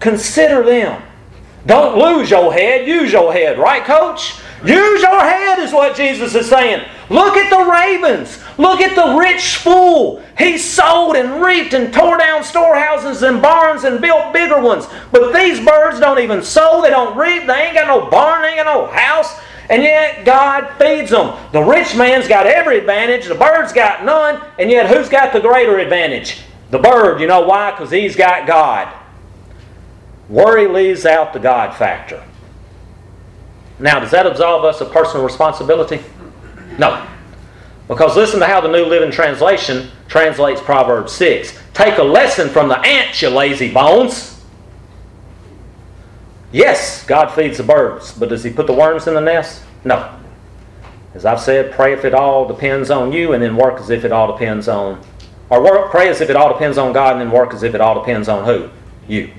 [0.00, 1.00] Consider them.
[1.66, 4.40] Don't lose your head, use your head, right, coach?
[4.64, 6.84] Use your head, is what Jesus is saying.
[7.08, 8.42] Look at the ravens.
[8.58, 10.24] Look at the rich fool.
[10.36, 14.88] He sowed and reaped and tore down storehouses and barns and built bigger ones.
[15.12, 18.48] But these birds don't even sow, they don't reap, they ain't got no barn, they
[18.48, 19.40] ain't got no house.
[19.70, 21.36] And yet God feeds them.
[21.52, 25.40] The rich man's got every advantage, the bird's got none, and yet who's got the
[25.40, 26.40] greater advantage?
[26.70, 27.20] The bird.
[27.20, 27.70] You know why?
[27.70, 28.94] Because he's got God.
[30.28, 32.22] Worry leaves out the God factor.
[33.78, 36.00] Now, does that absolve us of personal responsibility?
[36.78, 37.06] No.
[37.86, 41.58] Because listen to how the New Living Translation translates Proverbs 6.
[41.72, 44.37] Take a lesson from the ants, you lazy bones.
[46.50, 49.62] Yes, God feeds the birds, but does He put the worms in the nest?
[49.84, 50.14] No.
[51.14, 54.04] As I've said, pray if it all depends on you, and then work as if
[54.04, 55.02] it all depends on,
[55.50, 57.74] or work, pray as if it all depends on God, and then work as if
[57.74, 58.70] it all depends on who?
[59.06, 59.30] You.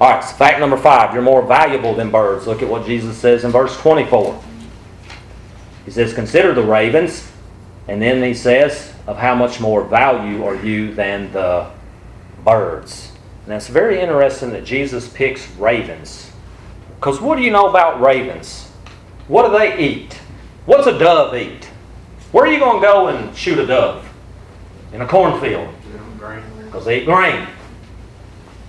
[0.00, 2.46] All right, so fact number five you're more valuable than birds.
[2.46, 4.40] Look at what Jesus says in verse 24.
[5.84, 7.30] He says, Consider the ravens,
[7.88, 11.70] and then he says, Of how much more value are you than the
[12.44, 13.12] birds?
[13.44, 16.27] And it's very interesting that Jesus picks ravens.
[16.98, 18.70] Because what do you know about ravens?
[19.28, 20.14] What do they eat?
[20.66, 21.64] What's a dove eat?
[22.32, 24.06] Where are you going to go and shoot a dove?
[24.92, 25.72] In a cornfield.
[26.64, 27.46] Because they eat grain.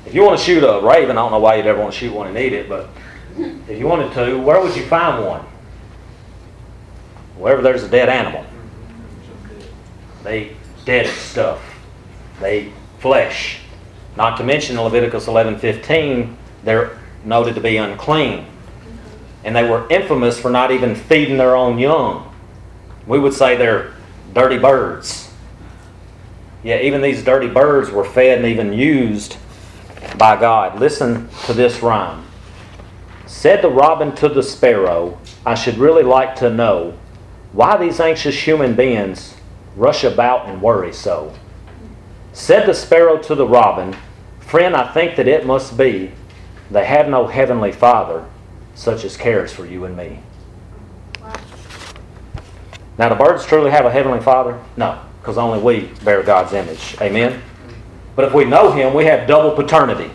[0.05, 1.99] If you want to shoot a raven, I don't know why you'd ever want to
[1.99, 2.89] shoot one and eat it, but
[3.37, 5.41] if you wanted to, where would you find one?
[7.37, 8.45] Wherever there's a dead animal.
[10.23, 10.51] They eat
[10.85, 11.61] dead stuff.
[12.39, 13.59] They eat flesh.
[14.15, 18.45] Not to mention Leviticus 11:15, they're noted to be unclean.
[19.43, 22.34] And they were infamous for not even feeding their own young.
[23.08, 23.93] We would say they're
[24.34, 25.32] dirty birds.
[26.63, 29.38] Yeah, even these dirty birds were fed and even used
[30.17, 30.79] by God.
[30.79, 32.25] Listen to this rhyme.
[33.25, 36.97] Said the robin to the sparrow, I should really like to know
[37.53, 39.36] why these anxious human beings
[39.75, 41.34] rush about and worry so.
[42.34, 43.95] Said the sparrow to the robin,
[44.39, 46.12] Friend, I think that it must be
[46.71, 48.25] they have no heavenly Father
[48.75, 50.19] such as cares for you and me.
[52.97, 54.62] Now, do birds truly have a heavenly Father?
[54.75, 56.95] No, because only we bear God's image.
[57.01, 57.41] Amen?
[58.15, 60.12] But if we know Him, we have double paternity.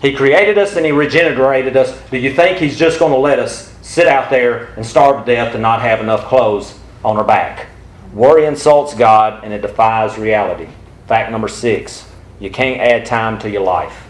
[0.00, 2.00] He created us and He regenerated us.
[2.10, 5.32] Do you think He's just going to let us sit out there and starve to
[5.34, 7.68] death and not have enough clothes on our back?
[8.12, 10.68] Worry insults God and it defies reality.
[11.06, 12.08] Fact number six
[12.40, 14.08] you can't add time to your life.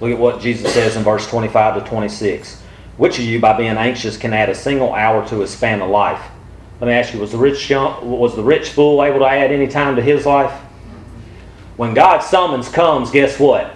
[0.00, 2.62] Look at what Jesus says in verse 25 to 26.
[2.96, 5.90] Which of you, by being anxious, can add a single hour to his span of
[5.90, 6.22] life?
[6.80, 9.66] Let me ask you: Was the rich was the rich fool able to add any
[9.66, 10.52] time to his life?
[11.76, 13.74] When God's summons comes, guess what?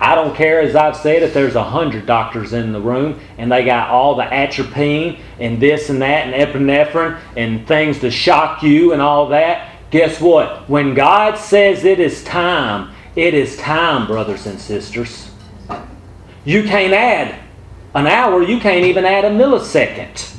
[0.00, 3.50] I don't care, as I've said, if there's a hundred doctors in the room and
[3.50, 8.62] they got all the atropine and this and that and epinephrine and things to shock
[8.62, 9.72] you and all that.
[9.90, 10.68] Guess what?
[10.68, 15.30] When God says it is time, it is time, brothers and sisters.
[16.44, 17.34] You can't add
[17.94, 20.36] an hour, you can't even add a millisecond.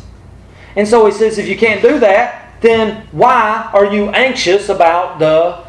[0.77, 5.19] And so he says, if you can't do that, then why are you anxious about
[5.19, 5.65] the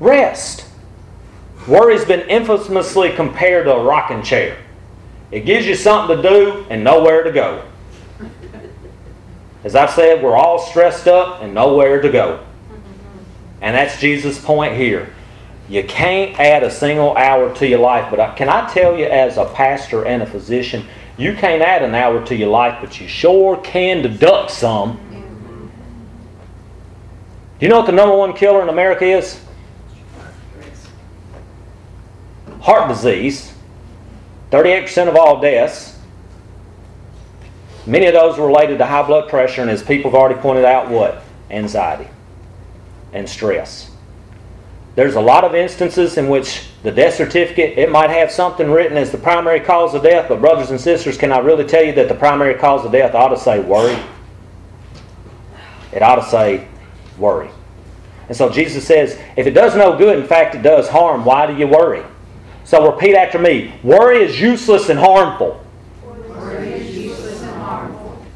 [0.00, 0.64] rest.
[1.68, 4.56] Worry's been infamously compared to a rocking chair.
[5.30, 7.64] It gives you something to do and nowhere to go.
[9.62, 12.46] As I've said, we're all stressed up and nowhere to go.
[13.60, 15.12] And that's Jesus' point here.
[15.68, 19.06] You can't add a single hour to your life, but I, can I tell you,
[19.06, 23.00] as a pastor and a physician, you can't add an hour to your life, but
[23.00, 25.00] you sure can deduct some.
[27.58, 29.40] Do you know what the number one killer in America is?
[32.66, 33.54] heart disease,
[34.50, 35.96] 38% of all deaths.
[37.86, 40.64] Many of those are related to high blood pressure, and as people have already pointed
[40.64, 41.22] out, what?
[41.48, 42.08] Anxiety
[43.12, 43.95] and stress.
[44.96, 48.96] There's a lot of instances in which the death certificate, it might have something written
[48.96, 51.92] as the primary cause of death, but brothers and sisters, can I really tell you
[51.92, 54.02] that the primary cause of death ought to say worry?
[55.92, 56.66] It ought to say
[57.18, 57.50] worry.
[58.28, 61.46] And so Jesus says, if it does no good, in fact it does harm, why
[61.46, 62.02] do you worry?
[62.64, 63.74] So repeat after me.
[63.82, 65.62] Worry is useless and harmful.
[67.46, 68.26] Harmful.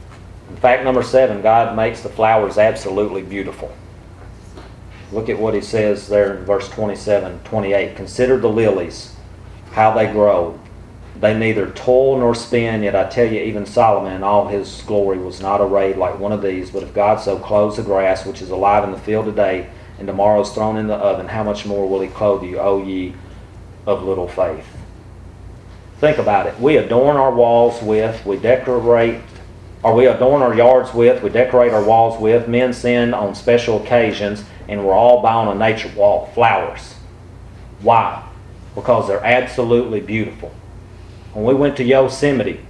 [0.56, 3.74] Fact number seven God makes the flowers absolutely beautiful.
[5.12, 7.96] Look at what he says there in verse 27, 28.
[7.96, 9.16] Consider the lilies,
[9.72, 10.58] how they grow.
[11.20, 15.18] They neither toil nor spin, yet I tell you, even Solomon in all his glory
[15.18, 16.70] was not arrayed like one of these.
[16.70, 19.68] But if God so clothes the grass, which is alive in the field today,
[19.98, 22.82] and tomorrow is thrown in the oven, how much more will he clothe you, O
[22.82, 23.14] ye
[23.86, 24.66] of little faith?
[25.98, 26.58] Think about it.
[26.58, 29.20] We adorn our walls with, we decorate,
[29.82, 32.48] or we adorn our yards with, we decorate our walls with.
[32.48, 36.94] Men sin on special occasions, and we're all buying a nature wall, flowers.
[37.80, 38.24] Why?
[38.76, 40.54] Because they're absolutely beautiful.
[41.34, 42.60] When we went to Yosemite,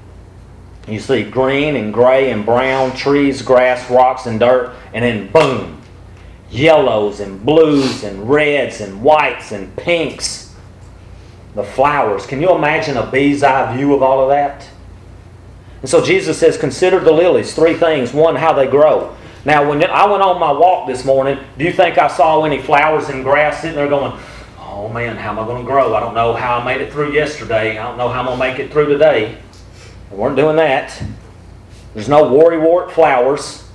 [0.88, 5.82] you see green and gray and brown trees, grass, rocks, and dirt, and then boom,
[6.50, 10.56] yellows and blues and reds and whites and pinks.
[11.54, 12.26] The flowers.
[12.26, 14.66] Can you imagine a bee's eye view of all of that?
[15.82, 17.54] And so Jesus says, Consider the lilies.
[17.54, 18.14] Three things.
[18.14, 19.16] One, how they grow.
[19.44, 22.60] Now, when I went on my walk this morning, do you think I saw any
[22.60, 24.20] flowers and grass sitting there going,
[24.58, 25.94] oh man, how am I going to grow?
[25.94, 27.78] I don't know how I made it through yesterday.
[27.78, 29.38] I don't know how I'm going to make it through today.
[30.10, 31.02] We weren't doing that.
[31.94, 33.66] There's no worrywart flowers.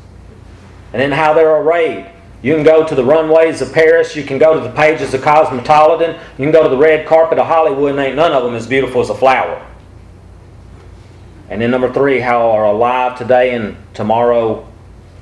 [0.94, 2.12] And then how they're arrayed.
[2.44, 4.16] You can go to the runways of Paris.
[4.16, 6.16] You can go to the pages of Cosmopolitan.
[6.38, 8.68] You can go to the red carpet of Hollywood, and ain't none of them as
[8.68, 9.66] beautiful as a flower.
[11.50, 14.68] And then number three, how are alive today and tomorrow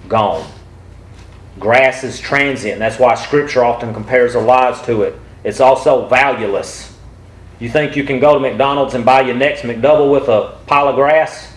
[0.08, 0.50] gone.
[1.60, 2.80] Grass is transient.
[2.80, 5.20] That's why Scripture often compares our lives to it.
[5.44, 6.98] It's also valueless.
[7.60, 10.88] You think you can go to McDonald's and buy your next McDouble with a pile
[10.88, 11.54] of grass?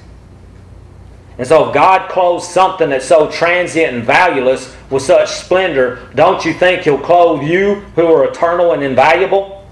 [1.39, 6.45] And so, if God clothes something that's so transient and valueless with such splendor, don't
[6.45, 9.67] you think He'll clothe you who are eternal and invaluable?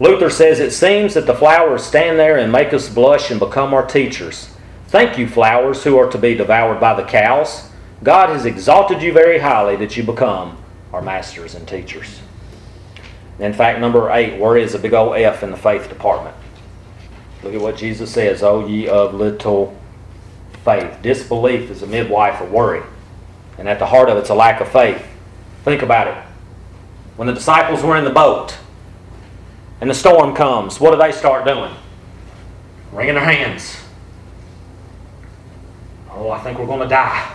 [0.00, 3.72] Luther says it seems that the flowers stand there and make us blush and become
[3.72, 4.51] our teachers.
[4.92, 7.70] Thank you, flowers who are to be devoured by the cows.
[8.02, 12.20] God has exalted you very highly that you become our masters and teachers.
[13.38, 16.36] In fact, number eight, worry is a big old F in the faith department.
[17.42, 19.74] Look at what Jesus says, O ye of little
[20.62, 20.98] faith.
[21.00, 22.82] Disbelief is a midwife of worry.
[23.56, 25.02] And at the heart of it's a lack of faith.
[25.64, 26.22] Think about it.
[27.16, 28.58] When the disciples were in the boat
[29.80, 31.74] and the storm comes, what do they start doing?
[32.92, 33.81] Wringing their hands.
[36.22, 37.34] Oh, I think we're going to die.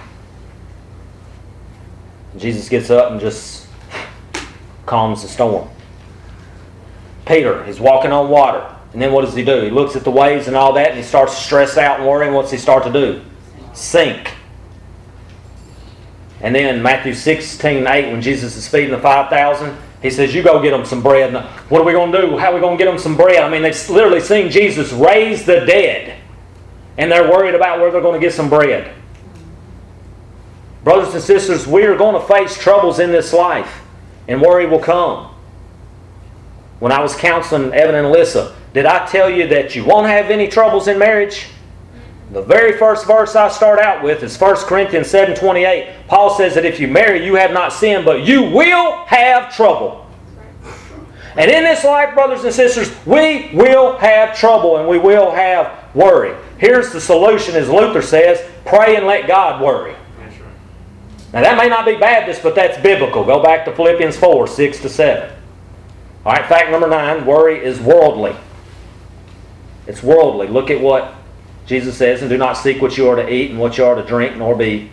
[2.37, 3.67] Jesus gets up and just
[4.85, 5.67] calms the storm.
[7.25, 8.65] Peter, he's walking on water.
[8.93, 9.63] And then what does he do?
[9.63, 12.07] He looks at the waves and all that and he starts to stress out and
[12.07, 12.27] worry.
[12.27, 13.21] And what's he start to do?
[13.73, 14.31] Sink.
[16.39, 20.61] And then Matthew 16, 8, when Jesus is feeding the 5,000, he says, You go
[20.61, 21.35] get them some bread.
[21.35, 22.37] And what are we going to do?
[22.37, 23.43] How are we going to get them some bread?
[23.43, 26.16] I mean, they've literally seen Jesus raise the dead.
[26.97, 28.93] And they're worried about where they're going to get some bread.
[30.83, 33.81] Brothers and sisters, we are going to face troubles in this life.
[34.27, 35.33] And worry will come.
[36.79, 40.29] When I was counseling Evan and Alyssa, did I tell you that you won't have
[40.29, 41.47] any troubles in marriage?
[42.31, 46.07] The very first verse I start out with is 1 Corinthians 7.28.
[46.07, 50.05] Paul says that if you marry, you have not sinned, but you will have trouble.
[51.37, 55.95] And in this life, brothers and sisters, we will have trouble and we will have
[55.95, 56.35] worry.
[56.57, 59.95] Here's the solution, as Luther says pray and let God worry.
[61.33, 63.23] Now, that may not be Baptist, but that's biblical.
[63.23, 65.29] Go back to Philippians 4 6 to 7.
[66.25, 68.35] All right, fact number nine worry is worldly.
[69.87, 70.47] It's worldly.
[70.47, 71.15] Look at what
[71.65, 73.95] Jesus says, and do not seek what you are to eat and what you are
[73.95, 74.89] to drink, nor be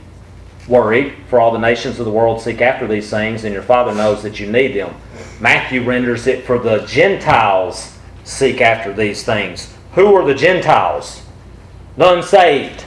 [0.68, 3.94] worried, for all the nations of the world seek after these things, and your Father
[3.94, 4.94] knows that you need them.
[5.40, 9.74] Matthew renders it, for the Gentiles seek after these things.
[9.94, 11.23] Who are the Gentiles?
[11.96, 12.85] The unsaved,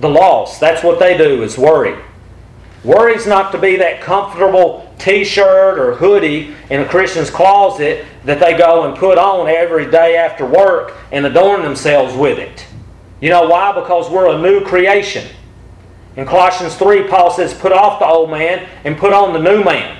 [0.00, 0.60] the lost.
[0.60, 2.02] That's what they do, is worry.
[2.84, 8.40] Worry's not to be that comfortable t shirt or hoodie in a Christian's closet that
[8.40, 12.66] they go and put on every day after work and adorn themselves with it.
[13.20, 13.72] You know why?
[13.72, 15.28] Because we're a new creation.
[16.16, 19.62] In Colossians 3, Paul says, Put off the old man and put on the new
[19.64, 19.98] man.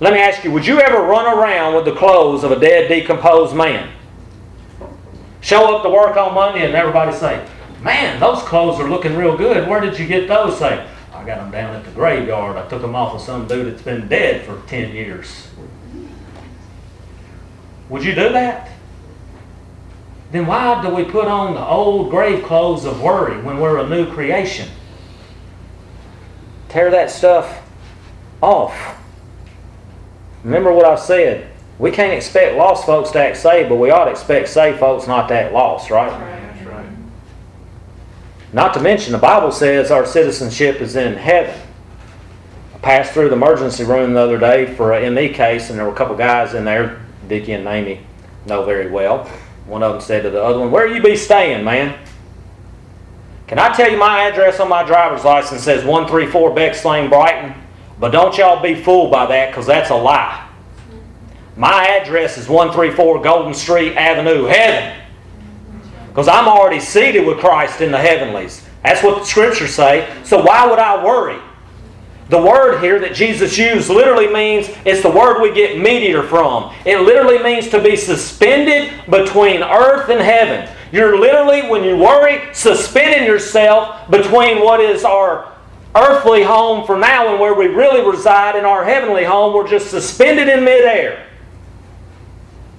[0.00, 2.88] Let me ask you, would you ever run around with the clothes of a dead,
[2.88, 3.90] decomposed man?
[5.44, 7.46] Show up to work on Monday and everybody say,
[7.82, 9.68] Man, those clothes are looking real good.
[9.68, 10.58] Where did you get those?
[10.58, 12.56] Say, I got them down at the graveyard.
[12.56, 15.48] I took them off of some dude that's been dead for 10 years.
[17.90, 18.70] Would you do that?
[20.32, 23.86] Then why do we put on the old grave clothes of worry when we're a
[23.86, 24.70] new creation?
[26.70, 27.62] Tear that stuff
[28.40, 28.98] off.
[30.42, 31.53] Remember what I said.
[31.78, 35.06] We can't expect lost folks to act saved, but we ought to expect saved folks
[35.06, 36.10] not to act lost, right?
[36.10, 36.86] That's right.
[38.52, 41.60] Not to mention, the Bible says our citizenship is in heaven.
[42.74, 45.86] I passed through the emergency room the other day for an ME case, and there
[45.86, 48.06] were a couple guys in there, Dickie and Amy
[48.46, 49.28] know very well.
[49.66, 51.98] One of them said to the other one, Where you be staying, man?
[53.46, 57.54] Can I tell you my address on my driver's license says 134 Beck's Lane, Brighton?
[57.98, 60.43] But don't y'all be fooled by that because that's a lie.
[61.56, 65.00] My address is 134 Golden Street Avenue, heaven.
[66.08, 68.64] Because I'm already seated with Christ in the heavenlies.
[68.82, 70.12] That's what the scriptures say.
[70.24, 71.40] So why would I worry?
[72.28, 76.74] The word here that Jesus used literally means it's the word we get meteor from.
[76.84, 80.68] It literally means to be suspended between earth and heaven.
[80.90, 85.52] You're literally, when you worry, suspending yourself between what is our
[85.94, 89.54] earthly home for now and where we really reside in our heavenly home.
[89.54, 91.26] We're just suspended in midair.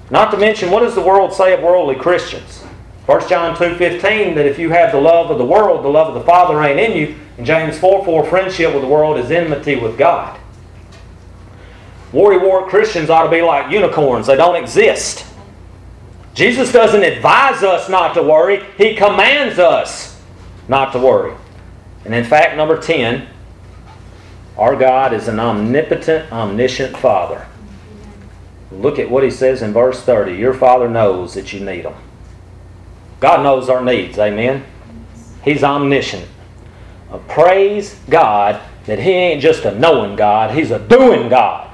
[0.09, 2.63] Not to mention, what does the world say of worldly Christians?
[3.05, 6.15] 1 John 2.15, that if you have the love of the world, the love of
[6.15, 7.15] the Father ain't in you.
[7.37, 10.39] And James 4, 4, friendship with the world is enmity with God.
[12.11, 14.27] Worry wart Christians ought to be like unicorns.
[14.27, 15.25] They don't exist.
[16.33, 18.65] Jesus doesn't advise us not to worry.
[18.77, 20.21] He commands us
[20.67, 21.33] not to worry.
[22.05, 23.27] And in fact, number 10,
[24.57, 27.45] our God is an omnipotent, omniscient Father.
[28.71, 30.33] Look at what he says in verse 30.
[30.33, 31.93] Your Father knows that you need him.
[33.19, 34.17] God knows our needs.
[34.17, 34.65] Amen.
[35.43, 36.27] He's omniscient.
[37.11, 41.71] Uh, praise God that He ain't just a knowing God, He's a doing God.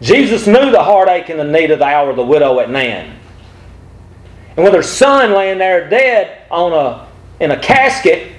[0.00, 3.14] Jesus knew the heartache and the need of the hour of the widow at Nain.
[4.56, 7.08] And with her son laying there dead on a,
[7.42, 8.32] in a casket,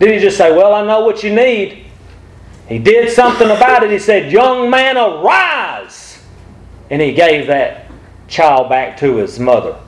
[0.00, 1.86] did he just say, Well, I know what you need?
[2.68, 3.90] He did something about it.
[3.90, 6.22] He said, Young man, arise!
[6.90, 7.90] And he gave that
[8.28, 9.78] child back to his mother.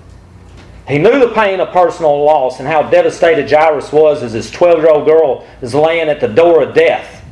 [0.88, 4.78] He knew the pain of personal loss and how devastated Jairus was as his 12
[4.78, 7.22] year old girl is laying at the door of death.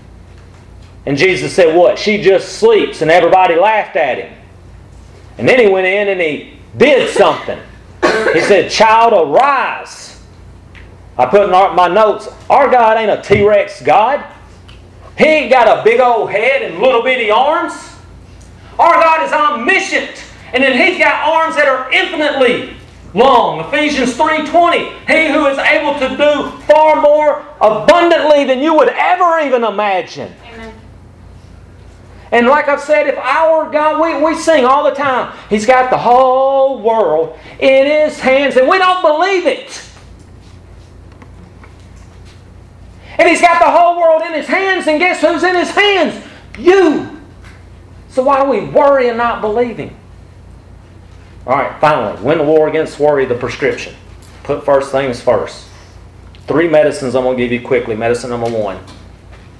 [1.06, 1.98] And Jesus said, What?
[1.98, 3.00] She just sleeps.
[3.00, 4.34] And everybody laughed at him.
[5.38, 7.58] And then he went in and he did something.
[8.34, 10.20] He said, Child, arise.
[11.16, 14.24] I put in my notes, our God ain't a T Rex God.
[15.18, 17.72] He ain't got a big old head and little bitty arms.
[18.78, 20.24] Our God is omniscient.
[20.52, 22.76] And then He's got arms that are infinitely
[23.14, 23.60] long.
[23.60, 24.92] Ephesians 3:20.
[25.08, 30.32] He who is able to do far more abundantly than you would ever even imagine.
[30.52, 30.74] Amen.
[32.30, 35.90] And like I've said, if our God, we, we sing all the time, He's got
[35.90, 39.82] the whole world in His hands, and we don't believe it.
[43.18, 46.24] And He's got the whole world in His hands, and guess who's in His hands?
[46.58, 47.20] You.
[48.08, 49.96] So why do we worry and not believe Him?
[51.46, 53.94] All right, finally, win the war against worry, the prescription.
[54.42, 55.66] Put first things first.
[56.46, 57.94] Three medicines I'm going to give you quickly.
[57.94, 58.78] Medicine number one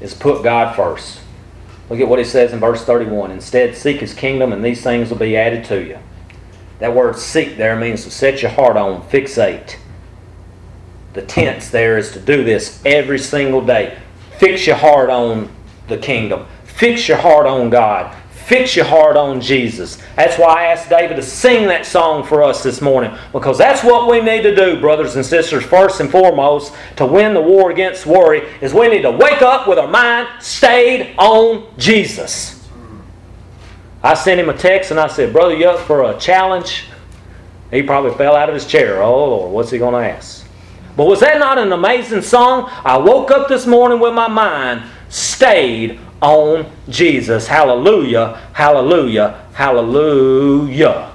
[0.00, 1.20] is put God first.
[1.90, 3.30] Look at what he says in verse 31.
[3.30, 5.98] Instead, seek his kingdom, and these things will be added to you.
[6.78, 9.76] That word seek there means to set your heart on, fixate.
[11.14, 13.98] The tense there is to do this every single day.
[14.38, 15.50] Fix your heart on
[15.88, 16.46] the kingdom.
[16.64, 18.14] Fix your heart on God.
[18.48, 19.98] Fix your heart on Jesus.
[20.16, 23.84] That's why I asked David to sing that song for us this morning because that's
[23.84, 25.64] what we need to do, brothers and sisters.
[25.64, 29.68] First and foremost, to win the war against worry, is we need to wake up
[29.68, 32.66] with our mind stayed on Jesus.
[34.02, 36.84] I sent him a text and I said, Brother, you up for a challenge?
[37.70, 39.02] He probably fell out of his chair.
[39.02, 40.47] Oh, Lord, what's he going to ask?
[40.98, 42.68] But was that not an amazing song?
[42.84, 47.46] I woke up this morning with my mind stayed on Jesus.
[47.46, 51.07] Hallelujah, hallelujah, hallelujah.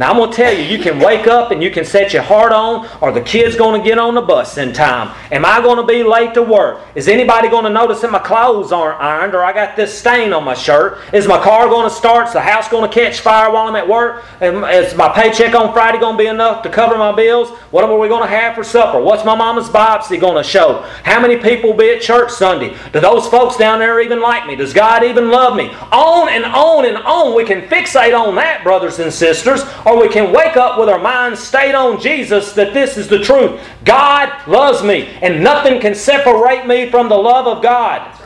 [0.00, 2.52] Now I'm to tell you, you can wake up and you can set your heart
[2.52, 5.14] on, or the kid's to get on the bus in time.
[5.30, 6.80] Am I to be late to work?
[6.94, 10.42] Is anybody to notice that my clothes aren't ironed, or I got this stain on
[10.42, 11.00] my shirt?
[11.12, 12.28] Is my car to start?
[12.28, 14.24] Is the house to catch fire while I'm at work?
[14.40, 17.50] Is my paycheck on Friday to be enough to cover my bills?
[17.70, 19.02] What are we to have for supper?
[19.02, 20.80] What's my mama's biopsy to show?
[21.04, 22.74] How many people be at church Sunday?
[22.94, 24.56] Do those folks down there even like me?
[24.56, 25.68] Does God even love me?
[25.92, 27.36] On and on and on.
[27.36, 31.00] We can fixate on that, brothers and sisters or we can wake up with our
[31.00, 33.60] minds stayed on Jesus that this is the truth.
[33.84, 38.16] God loves me, and nothing can separate me from the love of God.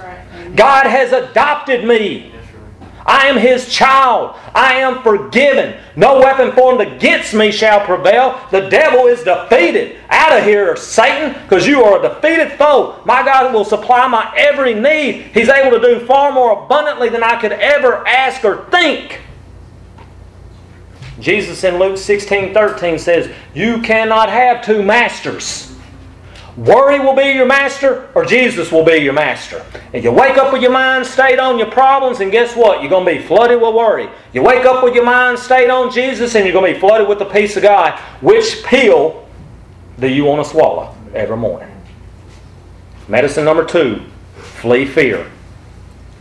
[0.55, 2.33] God has adopted me.
[3.07, 4.37] I am his child.
[4.55, 5.79] I am forgiven.
[5.97, 8.41] No weapon formed against me shall prevail.
[8.51, 9.97] The devil is defeated.
[10.09, 13.01] Out of here, Satan, because you are a defeated foe.
[13.05, 15.33] My God will supply my every need.
[15.35, 19.21] He's able to do far more abundantly than I could ever ask or think.
[21.21, 25.71] Jesus in Luke 16 13 says, You cannot have two masters.
[26.57, 29.65] Worry will be your master, or Jesus will be your master.
[29.93, 32.81] And you wake up with your mind stayed on your problems, and guess what?
[32.81, 34.09] You're going to be flooded with worry.
[34.33, 37.09] You wake up with your mind stayed on Jesus, and you're going to be flooded
[37.09, 37.99] with the peace of God.
[38.21, 39.27] Which pill
[39.99, 41.71] do you want to swallow every morning?
[43.09, 44.03] Medicine number two
[44.37, 45.31] flee fear.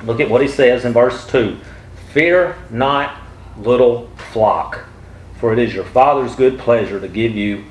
[0.04, 1.58] Look at what he says in verse 2
[2.12, 3.22] Fear not,
[3.58, 4.84] little flock,
[5.40, 7.64] for it is your Father's good pleasure to give you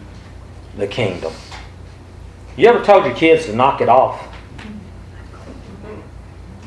[0.76, 1.32] the kingdom.
[2.56, 4.28] You ever told your kids to knock it off?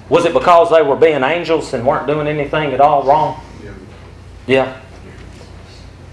[0.10, 3.42] Was it because they were being angels and weren't doing anything at all wrong?
[4.46, 4.80] Yeah.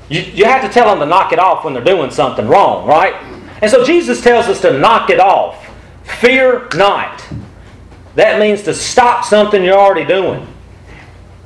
[0.09, 2.87] You, you have to tell them to knock it off when they're doing something wrong,
[2.87, 3.15] right?
[3.61, 5.71] And so Jesus tells us to knock it off.
[6.21, 7.25] Fear not.
[8.15, 10.47] That means to stop something you're already doing.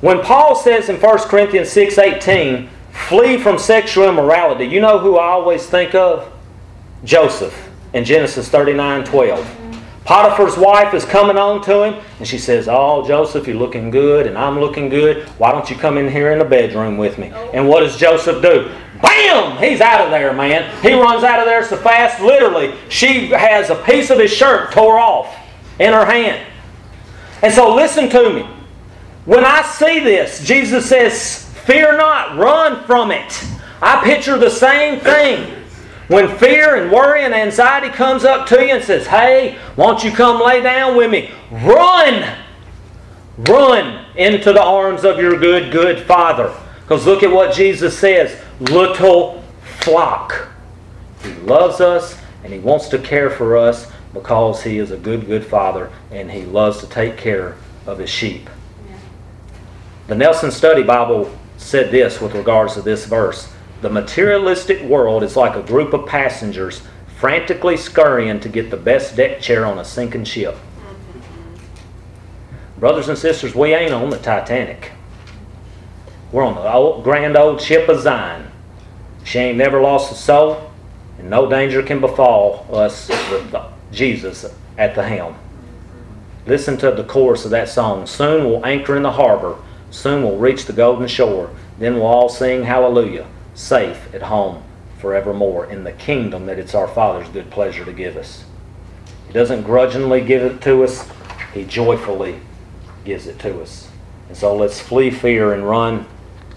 [0.00, 2.68] When Paul says in 1 Corinthians 6:18,
[3.08, 6.30] flee from sexual immorality, you know who I always think of?
[7.04, 9.44] Joseph in Genesis 39:12.
[10.04, 14.28] Potiphar's wife is coming on to him, and she says, Oh, Joseph, you're looking good,
[14.28, 15.26] and I'm looking good.
[15.38, 17.32] Why don't you come in here in the bedroom with me?
[17.52, 18.70] And what does Joseph do?
[19.02, 19.60] Bam!
[19.60, 20.70] He's out of there, man.
[20.80, 24.70] He runs out of there so fast, literally, she has a piece of his shirt
[24.70, 25.34] tore off
[25.80, 26.46] in her hand.
[27.42, 28.55] And so, listen to me.
[29.26, 33.44] When I see this, Jesus says, Fear not, run from it.
[33.82, 35.52] I picture the same thing.
[36.08, 40.12] When fear and worry and anxiety comes up to you and says, Hey, won't you
[40.12, 41.32] come lay down with me?
[41.50, 42.38] Run!
[43.38, 46.54] Run into the arms of your good, good Father.
[46.82, 49.42] Because look at what Jesus says little
[49.80, 50.48] flock.
[51.22, 55.26] He loves us and He wants to care for us because He is a good,
[55.26, 57.56] good Father and He loves to take care
[57.86, 58.48] of His sheep.
[60.06, 63.52] The Nelson Study Bible said this with regards to this verse.
[63.80, 66.82] The materialistic world is like a group of passengers
[67.18, 70.56] frantically scurrying to get the best deck chair on a sinking ship.
[72.78, 74.92] Brothers and sisters, we ain't on the Titanic.
[76.30, 78.52] We're on the old, grand old ship of Zion.
[79.24, 80.70] She ain't never lost a soul,
[81.18, 83.56] and no danger can befall us with
[83.90, 84.46] Jesus
[84.78, 85.36] at the helm.
[86.46, 88.06] Listen to the chorus of that song.
[88.06, 89.56] Soon we'll anchor in the harbor.
[89.90, 91.50] Soon we'll reach the golden shore.
[91.78, 94.62] Then we'll all sing hallelujah safe at home
[94.98, 98.44] forevermore in the kingdom that it's our Father's good pleasure to give us.
[99.26, 101.08] He doesn't grudgingly give it to us,
[101.52, 102.40] He joyfully
[103.04, 103.88] gives it to us.
[104.28, 106.06] And so let's flee fear and run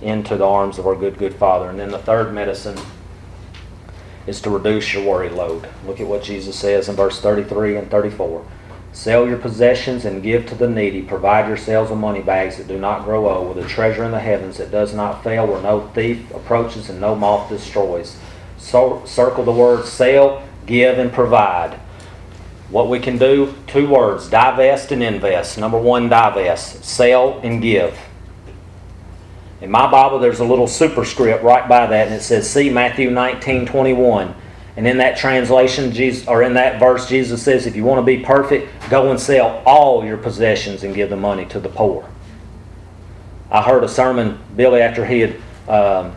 [0.01, 1.69] into the arms of our good, good Father.
[1.69, 2.77] And then the third medicine
[4.25, 5.67] is to reduce your worry load.
[5.85, 8.45] Look at what Jesus says in verse 33 and 34.
[8.99, 11.01] Sell your possessions and give to the needy.
[11.01, 14.19] Provide yourselves with money bags that do not grow old, with a treasure in the
[14.19, 18.17] heavens that does not fail, where no thief approaches and no moth destroys.
[18.57, 21.79] So, circle the words sell, give, and provide.
[22.69, 25.57] What we can do, two words divest and invest.
[25.57, 26.83] Number one, divest.
[26.83, 27.97] Sell and give.
[29.61, 33.09] In my Bible, there's a little superscript right by that, and it says, See Matthew
[33.11, 34.35] 19 21.
[34.79, 38.05] And in that translation, Jesus, or in that verse, Jesus says, if you want to
[38.05, 42.09] be perfect, go and sell all your possessions and give the money to the poor.
[43.51, 45.35] I heard a sermon, Billy, after he had
[45.67, 46.15] um,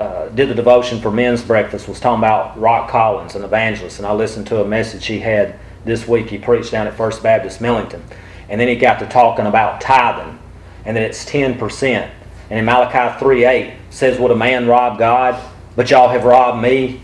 [0.00, 4.06] uh, did the devotion for men's breakfast, was talking about Rock Collins, an evangelist, and
[4.08, 6.28] I listened to a message he had this week.
[6.28, 8.02] He preached down at First Baptist Millington,
[8.48, 10.40] and then he got to talking about tithing,
[10.84, 12.10] and that it's ten percent.
[12.50, 15.40] And in Malachi three eight says, "Would a man rob God?
[15.76, 17.02] But y'all have robbed me."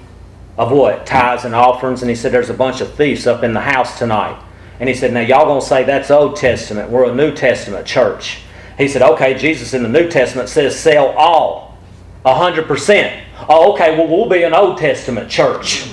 [0.56, 1.06] Of what?
[1.06, 2.02] Tithes and offerings.
[2.02, 4.42] And he said, There's a bunch of thieves up in the house tonight.
[4.80, 6.90] And he said, Now, y'all to say that's Old Testament.
[6.90, 8.40] We're a New Testament church.
[8.78, 11.78] He said, Okay, Jesus in the New Testament says sell all,
[12.24, 13.22] a 100%.
[13.48, 15.88] Oh, okay, well, we'll be an Old Testament church.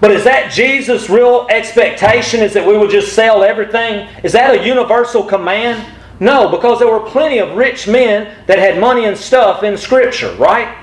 [0.00, 2.40] But is that Jesus' real expectation?
[2.40, 4.08] Is that we would just sell everything?
[4.24, 5.86] Is that a universal command?
[6.18, 10.34] No, because there were plenty of rich men that had money and stuff in Scripture,
[10.34, 10.81] right?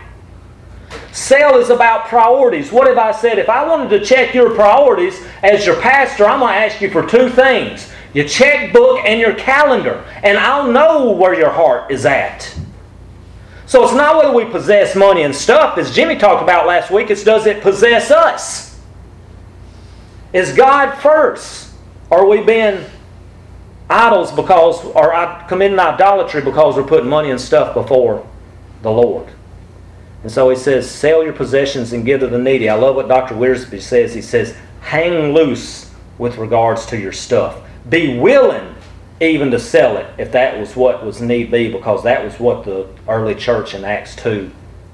[1.11, 2.71] Sale is about priorities.
[2.71, 3.39] What have I said?
[3.39, 6.89] If I wanted to check your priorities as your pastor, I'm going to ask you
[6.89, 10.03] for two things your checkbook and your calendar.
[10.23, 12.55] And I'll know where your heart is at.
[13.67, 17.11] So it's not whether we possess money and stuff, as Jimmy talked about last week,
[17.11, 18.81] it's does it possess us?
[20.33, 21.71] Is God first?
[22.09, 22.83] Are we being
[23.89, 28.27] idols because, or committing idolatry because we're putting money and stuff before
[28.81, 29.27] the Lord?
[30.23, 32.69] And so he says, sell your possessions and give to the needy.
[32.69, 33.35] I love what Dr.
[33.35, 34.13] Wiersbe says.
[34.13, 37.61] He says, hang loose with regards to your stuff.
[37.89, 38.75] Be willing
[39.21, 42.65] even to sell it if that was what was need be, because that was what
[42.65, 44.51] the early church in Acts 2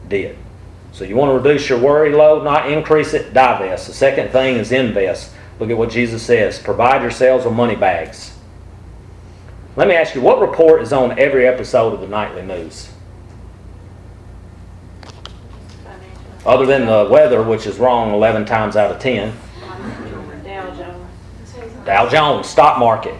[0.07, 0.37] did.
[0.91, 3.87] So you want to reduce your worry load, not increase it, divest.
[3.87, 5.33] The second thing is invest.
[5.59, 8.37] Look at what Jesus says provide yourselves with money bags.
[9.75, 12.89] Let me ask you, what report is on every episode of the nightly news?
[16.45, 19.35] Other than the weather, which is wrong 11 times out of 10.
[20.43, 21.85] Dow Jones.
[21.85, 23.15] Dow Jones, stock market.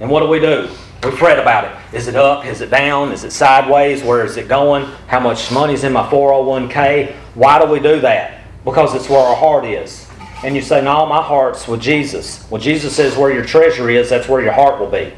[0.00, 0.68] And what do we do?
[1.02, 1.96] We fret about it.
[1.96, 2.44] Is it up?
[2.44, 3.12] Is it down?
[3.12, 4.02] Is it sideways?
[4.02, 4.84] Where is it going?
[5.06, 7.14] How much money's in my 401k?
[7.34, 8.42] Why do we do that?
[8.64, 10.06] Because it's where our heart is.
[10.44, 12.46] And you say, No, my heart's with Jesus.
[12.50, 15.12] Well, Jesus says where your treasure is, that's where your heart will be.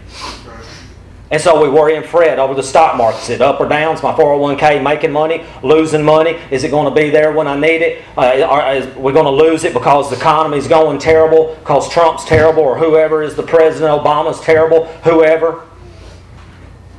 [1.30, 3.22] And so we worry and fret over the stock market.
[3.22, 3.94] Is it up or down?
[3.94, 6.38] Is my 401k making money, losing money?
[6.50, 8.02] Is it going to be there when I need it?
[8.16, 12.24] Uh, are, is, we going to lose it because the economy's going terrible, because Trump's
[12.24, 15.66] terrible, or whoever is the president, Obama's terrible, whoever?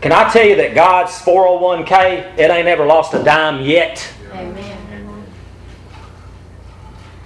[0.02, 4.14] Can I tell you that God's 401k, it ain't ever lost a dime yet?
[4.32, 4.78] Amen.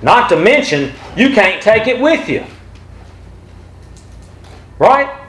[0.01, 2.45] Not to mention, you can't take it with you.
[4.79, 5.22] Right?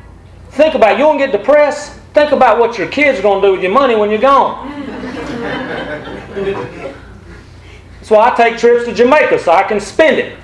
[0.54, 0.98] Think about it.
[0.98, 1.98] You want to get depressed?
[2.14, 4.70] Think about what your kids are going to do with your money when you're gone.
[7.98, 10.38] That's why I take trips to Jamaica so I can spend it.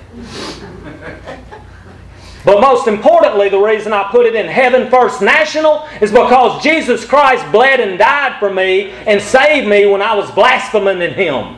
[2.44, 7.04] But most importantly, the reason I put it in Heaven First National is because Jesus
[7.04, 11.56] Christ bled and died for me and saved me when I was blaspheming in Him.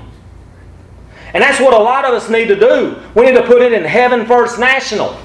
[1.32, 3.00] And that's what a lot of us need to do.
[3.14, 5.16] We need to put it in Heaven First National.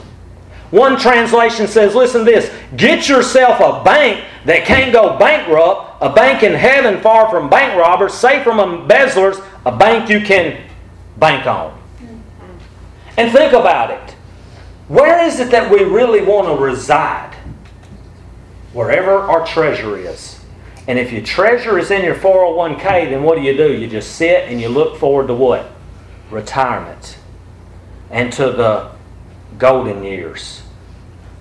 [0.71, 6.11] One translation says, listen to this get yourself a bank that can't go bankrupt, a
[6.13, 10.61] bank in heaven far from bank robbers, safe from embezzlers, a bank you can
[11.17, 11.77] bank on.
[13.17, 14.15] And think about it.
[14.87, 17.33] Where is it that we really want to reside?
[18.73, 20.39] Wherever our treasure is.
[20.87, 23.73] And if your treasure is in your 401k, then what do you do?
[23.73, 25.71] You just sit and you look forward to what?
[26.29, 27.17] Retirement.
[28.09, 28.91] And to the
[29.57, 30.61] golden years.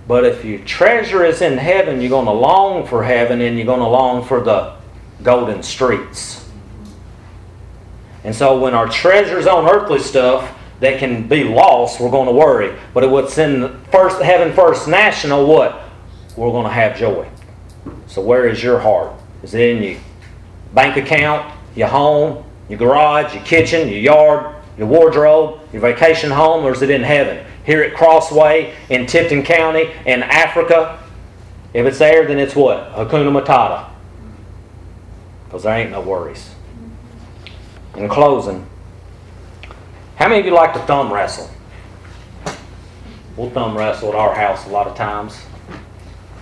[0.08, 3.66] But if your treasure is in heaven, you're going to long for heaven and you're
[3.66, 4.74] going to long for the
[5.22, 6.48] golden streets.
[8.22, 12.32] And so when our treasure's on earthly stuff that can be lost, we're going to
[12.32, 12.76] worry.
[12.92, 15.82] But if what's in first heaven first national, what?
[16.36, 17.28] We're going to have joy.
[18.06, 19.12] So where is your heart?
[19.42, 20.00] Is it in your
[20.74, 26.64] bank account, your home, your garage, your kitchen, your yard, your wardrobe, your vacation home,
[26.64, 27.45] or is it in heaven?
[27.66, 31.02] Here at Crossway in Tipton County in Africa,
[31.74, 32.92] if it's there, then it's what?
[32.92, 33.90] Hakuna Matata.
[35.44, 36.54] Because there ain't no worries.
[37.96, 38.66] In closing,
[40.14, 41.50] how many of you like to thumb wrestle?
[43.36, 45.36] We'll thumb wrestle at our house a lot of times.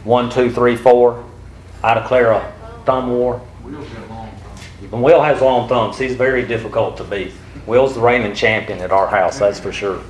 [0.04, 1.24] One, two, three, four.
[1.82, 2.52] I declare a
[2.84, 3.40] thumb war.
[3.64, 4.92] Will's got long thumbs.
[4.92, 5.98] Will has long thumbs.
[5.98, 7.32] He's very difficult to beat.
[7.66, 10.02] Will's the reigning champion at our house, that's for sure.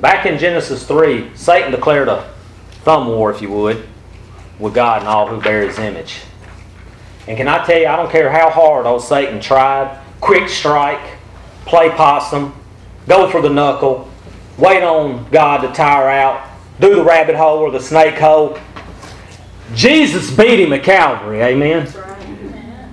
[0.00, 2.32] Back in Genesis 3, Satan declared a
[2.82, 3.84] thumb war, if you would,
[4.60, 6.20] with God and all who bear his image.
[7.26, 11.18] And can I tell you, I don't care how hard old Satan tried, quick strike,
[11.66, 12.54] play possum,
[13.08, 14.08] go for the knuckle,
[14.56, 18.56] wait on God to tire out, do the rabbit hole or the snake hole.
[19.74, 21.92] Jesus beat him at Calvary, amen?
[21.92, 22.88] Right.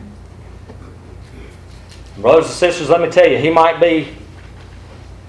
[2.18, 4.12] Brothers and sisters, let me tell you, he might be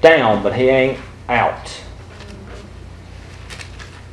[0.01, 0.99] down, but he ain't
[1.29, 1.83] out.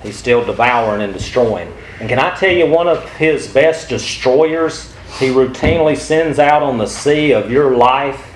[0.01, 1.71] He's still devouring and destroying.
[1.99, 6.77] And can I tell you, one of his best destroyers he routinely sends out on
[6.77, 8.35] the sea of your life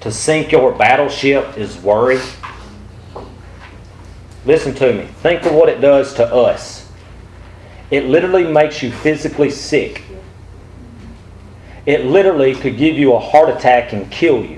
[0.00, 2.20] to sink your battleship is worry?
[4.44, 5.06] Listen to me.
[5.22, 6.90] Think of what it does to us.
[7.90, 10.02] It literally makes you physically sick.
[11.86, 14.55] It literally could give you a heart attack and kill you.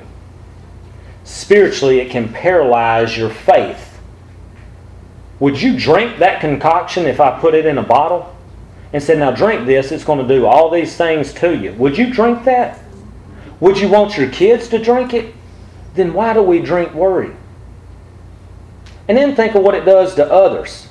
[1.28, 4.00] Spiritually, it can paralyze your faith.
[5.40, 8.34] Would you drink that concoction if I put it in a bottle
[8.94, 11.74] and said, Now drink this, it's going to do all these things to you?
[11.74, 12.80] Would you drink that?
[13.60, 15.34] Would you want your kids to drink it?
[15.94, 17.36] Then why do we drink worry?
[19.06, 20.88] And then think of what it does to others.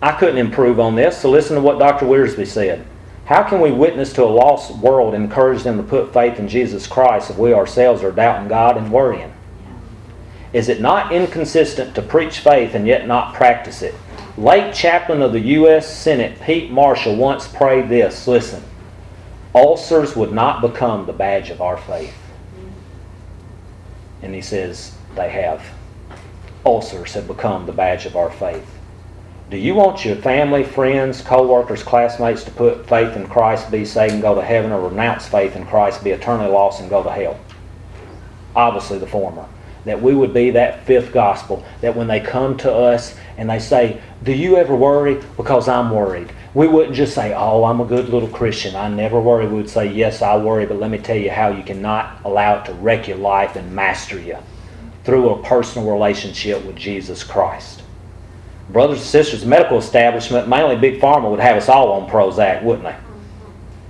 [0.00, 2.06] I couldn't improve on this, so listen to what Dr.
[2.06, 2.86] Wiersbe said.
[3.26, 6.46] How can we witness to a lost world and encourage them to put faith in
[6.46, 9.32] Jesus Christ if we ourselves are doubting God and worrying?
[10.52, 13.96] Is it not inconsistent to preach faith and yet not practice it?
[14.38, 15.92] Late chaplain of the U.S.
[15.92, 18.62] Senate, Pete Marshall, once prayed this listen,
[19.56, 22.14] ulcers would not become the badge of our faith.
[24.22, 25.66] And he says, they have.
[26.64, 28.75] Ulcers have become the badge of our faith.
[29.48, 34.14] Do you want your family, friends, co-workers, classmates to put faith in Christ, be saved,
[34.14, 37.12] and go to heaven, or renounce faith in Christ, be eternally lost, and go to
[37.12, 37.38] hell?
[38.56, 39.46] Obviously, the former.
[39.84, 41.64] That we would be that fifth gospel.
[41.80, 45.22] That when they come to us and they say, Do you ever worry?
[45.36, 46.32] Because I'm worried.
[46.52, 48.74] We wouldn't just say, Oh, I'm a good little Christian.
[48.74, 49.46] I never worry.
[49.46, 52.58] We would say, Yes, I worry, but let me tell you how you cannot allow
[52.58, 54.38] it to wreck your life and master you
[55.04, 57.84] through a personal relationship with Jesus Christ.
[58.70, 62.84] Brothers and sisters, medical establishment, mainly Big Pharma, would have us all on Prozac, wouldn't
[62.84, 62.96] they?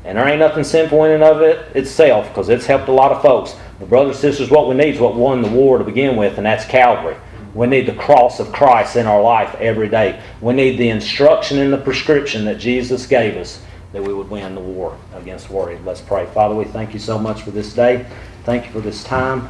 [0.05, 3.11] And there ain't nothing sinful in and of it itself because it's helped a lot
[3.11, 3.57] of folks.
[3.79, 6.37] But brothers and sisters, what we need is what won the war to begin with,
[6.37, 7.17] and that's Calvary.
[7.55, 10.23] We need the cross of Christ in our life every day.
[10.43, 13.63] We need the instruction and the prescription that Jesus gave us
[13.93, 15.79] that we would win the war against worry.
[15.85, 16.27] Let's pray.
[16.27, 18.07] Father, we thank you so much for this day.
[18.45, 19.49] Thank you for this time.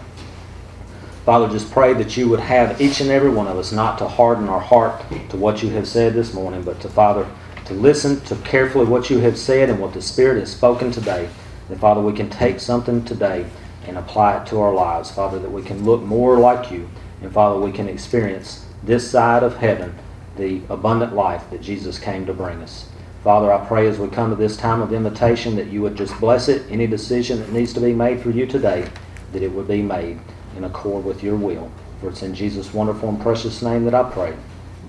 [1.27, 4.07] Father, just pray that you would have each and every one of us not to
[4.07, 7.29] harden our heart to what you have said this morning, but to, Father,
[7.65, 11.29] to listen to carefully what you have said and what the Spirit has spoken today.
[11.69, 13.45] That, Father, we can take something today
[13.89, 15.11] and apply it to our lives.
[15.11, 16.89] Father, that we can look more like you.
[17.21, 19.99] And, Father, we can experience this side of heaven
[20.37, 22.89] the abundant life that Jesus came to bring us.
[23.25, 26.17] Father, I pray as we come to this time of invitation that you would just
[26.21, 26.71] bless it.
[26.71, 28.89] Any decision that needs to be made for you today,
[29.33, 30.21] that it would be made
[30.57, 31.71] in accord with your will.
[32.01, 34.37] For it's in Jesus' wonderful and precious name that I pray.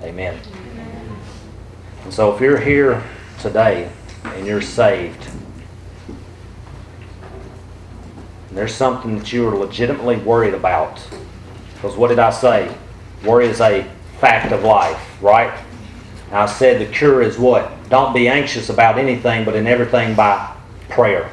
[0.02, 0.40] Amen.
[2.04, 3.04] And so if you're here
[3.40, 3.92] today
[4.24, 5.28] and you're saved,
[8.50, 11.02] and there's something that you are legitimately worried about,
[11.74, 12.76] because what did I say?
[13.24, 13.90] Worry is a
[14.20, 15.58] fact of life, right?
[16.28, 17.72] And I said the cure is what?
[17.90, 20.56] Don't be anxious about anything, but in everything by
[20.90, 21.30] prayer.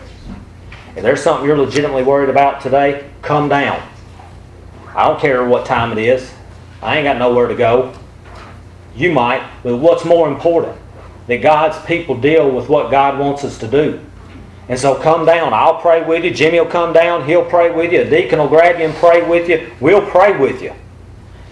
[0.96, 3.82] If there's something you're legitimately worried about today, come down.
[4.94, 6.32] I don't care what time it is.
[6.82, 7.94] I ain't got nowhere to go.
[8.94, 10.78] You might, but what's more important?
[11.26, 14.00] That God's people deal with what God wants us to do.
[14.68, 15.52] And so come down.
[15.52, 16.30] I'll pray with you.
[16.30, 17.26] Jimmy will come down.
[17.26, 18.02] He'll pray with you.
[18.02, 19.70] A deacon will grab you and pray with you.
[19.80, 20.72] We'll pray with you.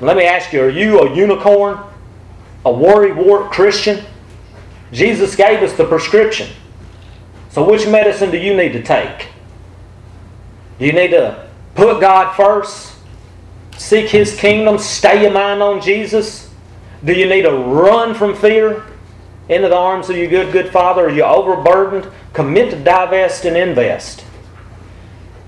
[0.00, 1.78] Let me ask you, are you a unicorn?
[2.64, 4.04] A worry wart Christian?
[4.92, 6.48] Jesus gave us the prescription.
[7.50, 9.28] So which medicine do you need to take?
[10.78, 12.91] Do you need to put God first?
[13.82, 14.78] Seek His kingdom?
[14.78, 16.48] Stay your mind on Jesus?
[17.04, 18.86] Do you need to run from fear
[19.48, 21.06] into the arms of your good, good Father?
[21.06, 22.08] Are you overburdened?
[22.32, 24.24] Commit to divest and invest.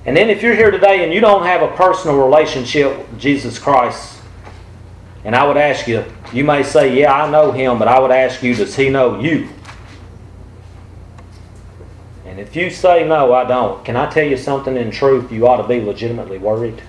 [0.05, 3.57] And then if you're here today and you don't have a personal relationship with Jesus
[3.57, 4.21] Christ,
[5.25, 8.11] and I would ask you, you may say, Yeah, I know him, but I would
[8.11, 9.49] ask you, does he know you?
[12.27, 15.31] And if you say, No, I don't, can I tell you something in truth?
[15.31, 16.83] You ought to be legitimately worried.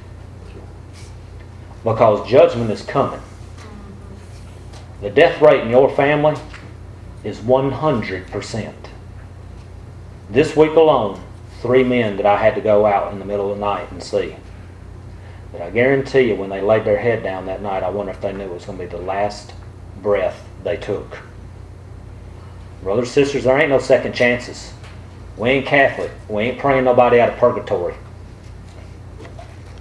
[1.86, 3.22] Because judgment is coming.
[5.02, 6.36] The death rate in your family
[7.24, 8.74] is 100%.
[10.32, 11.22] This week alone,
[11.62, 14.02] three men that I had to go out in the middle of the night and
[14.02, 14.36] see.
[15.52, 18.20] But I guarantee you, when they laid their head down that night, I wonder if
[18.20, 19.54] they knew it was going to be the last
[20.02, 21.20] breath they took.
[22.82, 24.74] Brothers, and sisters, there ain't no second chances.
[25.38, 26.10] We ain't Catholic.
[26.30, 27.94] We ain't praying nobody out of purgatory.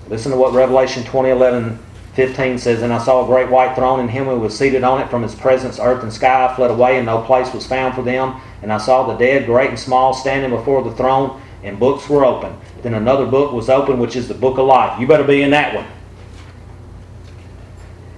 [0.09, 1.79] Listen to what Revelation 20, 11,
[2.15, 5.01] 15 says, And I saw a great white throne, and him who was seated on
[5.01, 8.03] it from his presence, earth and sky fled away, and no place was found for
[8.03, 8.41] them.
[8.63, 12.25] And I saw the dead, great and small, standing before the throne, and books were
[12.25, 12.57] open.
[12.83, 15.01] Then another book was open, which is the book of life.
[15.01, 15.87] You better be in that one.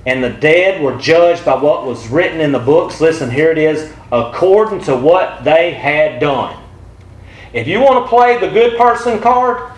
[0.04, 3.00] And the dead were judged by what was written in the books.
[3.00, 6.62] Listen, here it is according to what they had done.
[7.52, 9.72] If you want to play the good person card,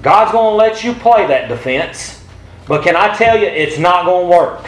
[0.00, 2.23] God's going to let you play that defense.
[2.66, 4.66] But can I tell you, it's not going to work.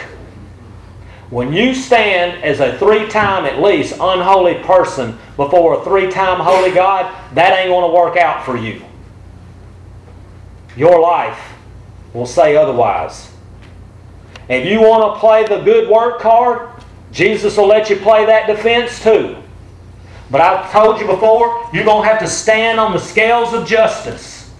[1.29, 6.39] When you stand as a three time, at least, unholy person before a three time
[6.39, 8.81] holy God, that ain't going to work out for you.
[10.77, 11.53] Your life
[12.13, 13.31] will say otherwise.
[14.47, 16.69] If you want to play the good work card,
[17.11, 19.35] Jesus will let you play that defense too.
[20.29, 23.67] But I've told you before, you're going to have to stand on the scales of
[23.67, 24.51] justice.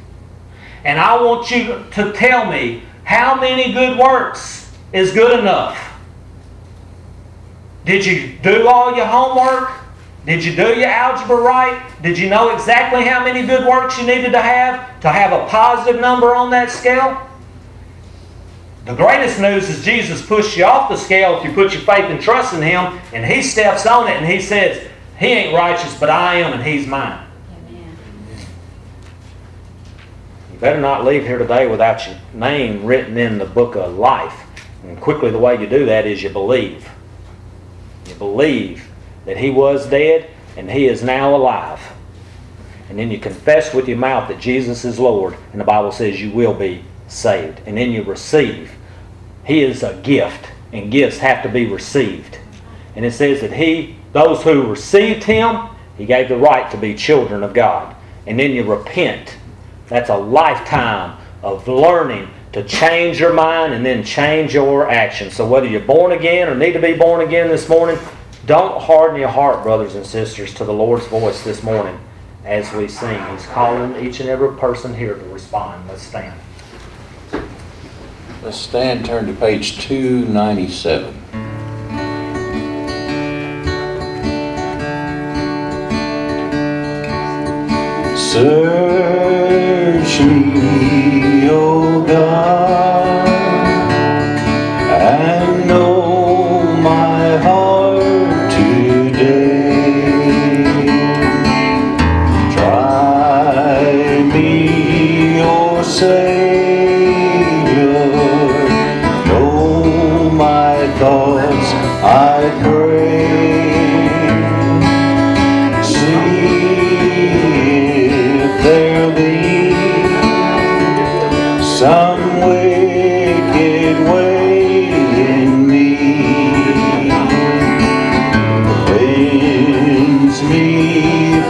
[0.84, 5.98] And I want you to tell me how many good works is good enough.
[7.86, 9.72] Did you do all your homework?
[10.26, 11.82] Did you do your algebra right?
[12.04, 15.48] Did you know exactly how many good works you needed to have to have a
[15.48, 17.26] positive number on that scale?
[18.84, 22.10] The greatest news is Jesus pushed you off the scale if you put your faith
[22.12, 24.86] and trust in Him, and He steps on it and He says,
[25.18, 27.26] He ain't righteous, but I am, and He's mine.
[27.70, 27.98] Amen.
[30.58, 34.42] You better not leave here today without your name written in the book of life.
[34.84, 36.90] And quickly, the way you do that is you believe.
[38.08, 38.90] You believe
[39.26, 41.80] that he was dead and he is now alive.
[42.90, 46.20] And then you confess with your mouth that Jesus is Lord, and the Bible says
[46.20, 47.62] you will be saved.
[47.68, 48.72] And then you receive.
[49.46, 52.40] He is a gift, and gifts have to be received.
[52.96, 56.96] And it says that he, those who received him, he gave the right to be
[56.96, 57.96] children of God.
[58.26, 59.37] And then you repent.
[59.88, 65.36] That's a lifetime of learning to change your mind and then change your actions.
[65.36, 68.00] So whether you're born again or need to be born again this morning,
[68.46, 72.00] don't harden your heart, brothers and sisters, to the Lord's voice this morning
[72.46, 73.22] as we sing.
[73.32, 75.88] He's calling each and every person here to respond.
[75.88, 76.40] Let's stand.
[78.42, 81.14] Let's stand, turn to page 297.
[90.18, 92.57] Search me, O God,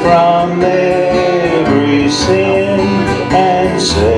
[0.03, 2.79] from every sin
[3.31, 4.16] and set